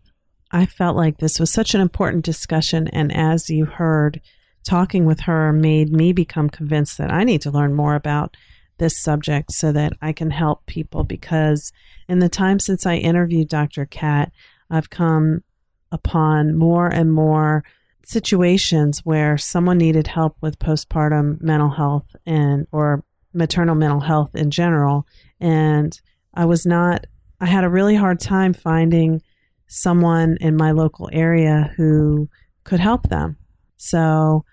[0.52, 4.20] I felt like this was such an important discussion, and as you heard,
[4.68, 8.36] talking with her made me become convinced that I need to learn more about
[8.80, 11.72] this subject so that I can help people because
[12.10, 13.86] in the time since I interviewed Dr.
[13.86, 14.32] Kat,
[14.70, 15.44] I've come
[15.92, 17.64] upon more and more
[18.06, 24.52] situations where someone needed help with postpartum mental health and or maternal mental health in
[24.52, 25.06] general.
[25.40, 26.00] And
[26.34, 27.06] I was not,
[27.40, 29.22] I had a really hard time finding
[29.68, 32.30] someone in my local area who
[32.64, 33.38] could help them.
[33.78, 34.46] So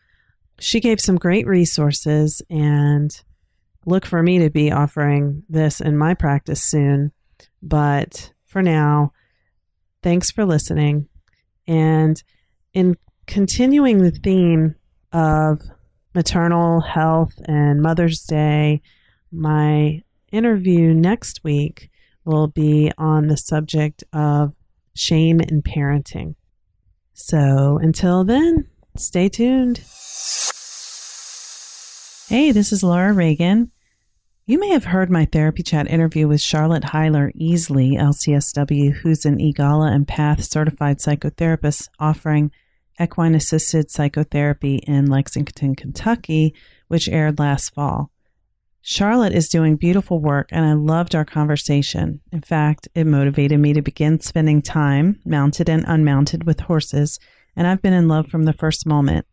[0.61, 3.11] she gave some great resources and
[3.87, 7.13] look for me to be offering this in my practice soon.
[7.63, 9.13] But for now,
[10.03, 11.09] thanks for listening.
[11.69, 12.21] And
[12.75, 12.97] in
[13.27, 14.75] continuing the theme
[15.13, 15.61] of
[16.15, 18.83] maternal health and Mother's Day.
[19.31, 20.03] My
[20.33, 21.91] interview next week
[22.25, 24.53] will be on the subject of
[24.95, 26.35] shame in parenting.
[27.15, 28.67] So until then,
[28.97, 29.79] stay tuned.
[32.29, 33.71] Hey, this is Laura Reagan.
[34.49, 39.39] You may have heard my therapy chat interview with Charlotte Heiler Easley, LCSW, who's an
[39.39, 42.51] EAGALA and PATH certified psychotherapist offering
[42.99, 46.55] equine assisted psychotherapy in Lexington, Kentucky,
[46.87, 48.11] which aired last fall.
[48.81, 52.23] Charlotte is doing beautiful work, and I loved our conversation.
[52.33, 57.21] In fact, it motivated me to begin spending time, mounted and unmounted, with horses,
[57.55, 59.27] and I've been in love from the first moment.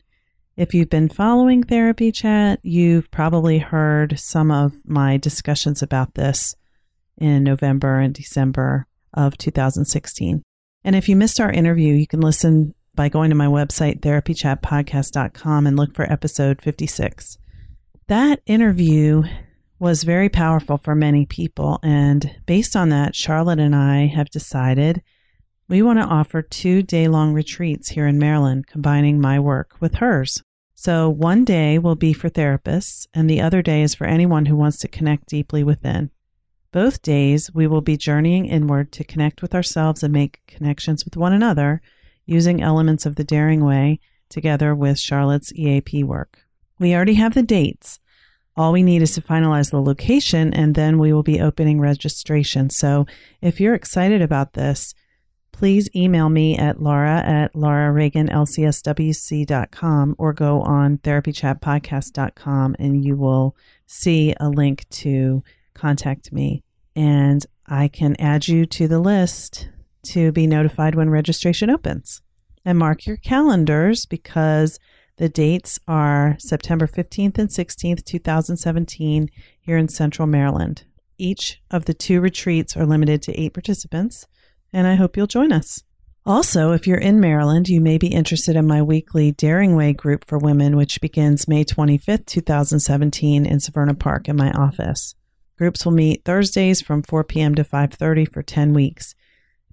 [0.58, 6.56] If you've been following Therapy Chat, you've probably heard some of my discussions about this
[7.18, 10.44] in November and December of 2016.
[10.86, 15.68] And if you missed our interview, you can listen by going to my website, therapychatpodcast.com,
[15.68, 17.38] and look for episode 56.
[18.08, 19.24] That interview
[19.80, 21.80] was very powerful for many people.
[21.84, 25.04] And based on that, Charlotte and I have decided
[25.68, 29.96] we want to offer two day long retreats here in Maryland, combining my work with
[29.96, 30.44] hers.
[30.76, 34.56] So one day will be for therapists, and the other day is for anyone who
[34.56, 36.12] wants to connect deeply within.
[36.72, 41.16] Both days, we will be journeying inward to connect with ourselves and make connections with
[41.16, 41.82] one another
[42.26, 44.00] using elements of the Daring Way
[44.30, 46.40] together with Charlotte's EAP work.
[46.78, 48.00] We already have the dates.
[48.58, 52.70] All we need is to finalize the location and then we will be opening registration.
[52.70, 53.06] So
[53.42, 54.94] if you're excited about this,
[55.58, 63.56] please email me at laura at laurareaganlcswc.com or go on therapychatpodcast.com and you will
[63.88, 65.42] see a link to
[65.74, 66.62] contact me.
[66.94, 69.70] And I can add you to the list
[70.08, 72.22] to be notified when registration opens.
[72.66, 74.78] And mark your calendars because
[75.16, 79.30] the dates are September 15th and 16th, 2017,
[79.62, 80.84] here in Central Maryland.
[81.18, 84.28] Each of the two retreats are limited to eight participants,
[84.76, 85.82] and I hope you'll join us.
[86.26, 90.28] Also, if you're in Maryland, you may be interested in my weekly Daring Way group
[90.28, 95.16] for women, which begins May 25th, 2017 in Severna Park in my office.
[95.58, 97.56] Groups will meet Thursdays from 4 p.m.
[97.56, 99.16] to 5:30 for 10 weeks.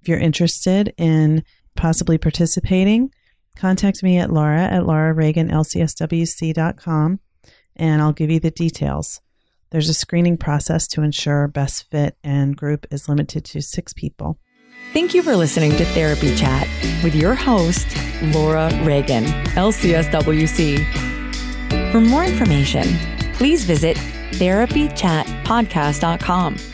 [0.01, 1.43] If you're interested in
[1.75, 3.11] possibly participating,
[3.57, 7.19] contact me at laura at laurareaganlcswc.com
[7.75, 9.19] and I'll give you the details.
[9.71, 14.37] There's a screening process to ensure best fit, and group is limited to six people.
[14.91, 16.67] Thank you for listening to Therapy Chat
[17.03, 19.23] with your host, Laura Reagan,
[19.55, 21.11] LCSWC.
[21.91, 22.83] For more information,
[23.33, 23.97] please visit
[24.33, 26.72] therapychatpodcast.com